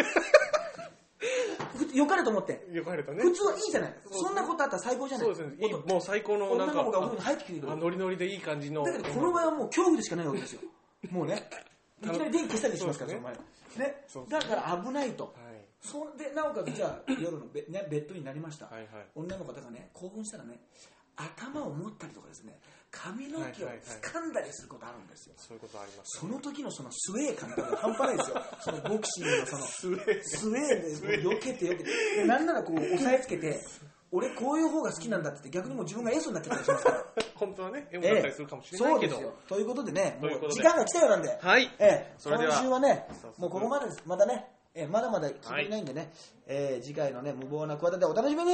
[1.77, 2.67] ふよかれと思って。
[2.71, 3.23] えよく入るとね。
[3.23, 3.95] 普通はいいじゃない。
[4.11, 5.27] そんなことあったら最高じゃない。
[5.27, 5.73] そうですね。
[5.87, 7.71] もう最高のなんか女の子がお風呂に入ってきてくれる。
[7.73, 8.83] あノリノリでいい感じの。
[8.83, 10.61] だけどこの場合はもう恐怖でしかないわけですよ。
[11.11, 11.49] もうね
[12.01, 14.03] いきなり電気消したりしますからね。
[14.07, 15.25] そうだから危ないと。
[15.25, 15.46] はい
[15.87, 18.87] そんでなおかつじゃあ夜のベ,、ね、ベッドになりました、はいはい。
[19.15, 20.59] 女の方がね興奮したらね
[21.15, 22.59] 頭を持ったりとかですね
[22.91, 28.41] 髪の毛を掴んだりすることあるんですよ、そういうことありますその時のそのスウェー感とか半端ないですよ。
[28.61, 30.23] そのボクシングのそのスウェー。
[30.23, 31.91] スウェーで避けて避けて。
[32.17, 33.59] でなんならこう押さえつけて
[34.09, 37.05] 俺こういう方が好きなんだって逆にもう自分がエースになっちゃったりしますから。
[37.35, 41.75] 本当はね M だったりするかもしれなそいうけど、ですよということでねもう時間が来たようなんで、はい。
[41.77, 43.07] ええ、今週はね
[43.37, 44.01] もうここまでです。
[44.05, 44.47] まだね、
[44.77, 46.11] えまだまだ決まりないんでね、
[46.45, 48.51] ええ次回のね無謀な企てでお楽しみに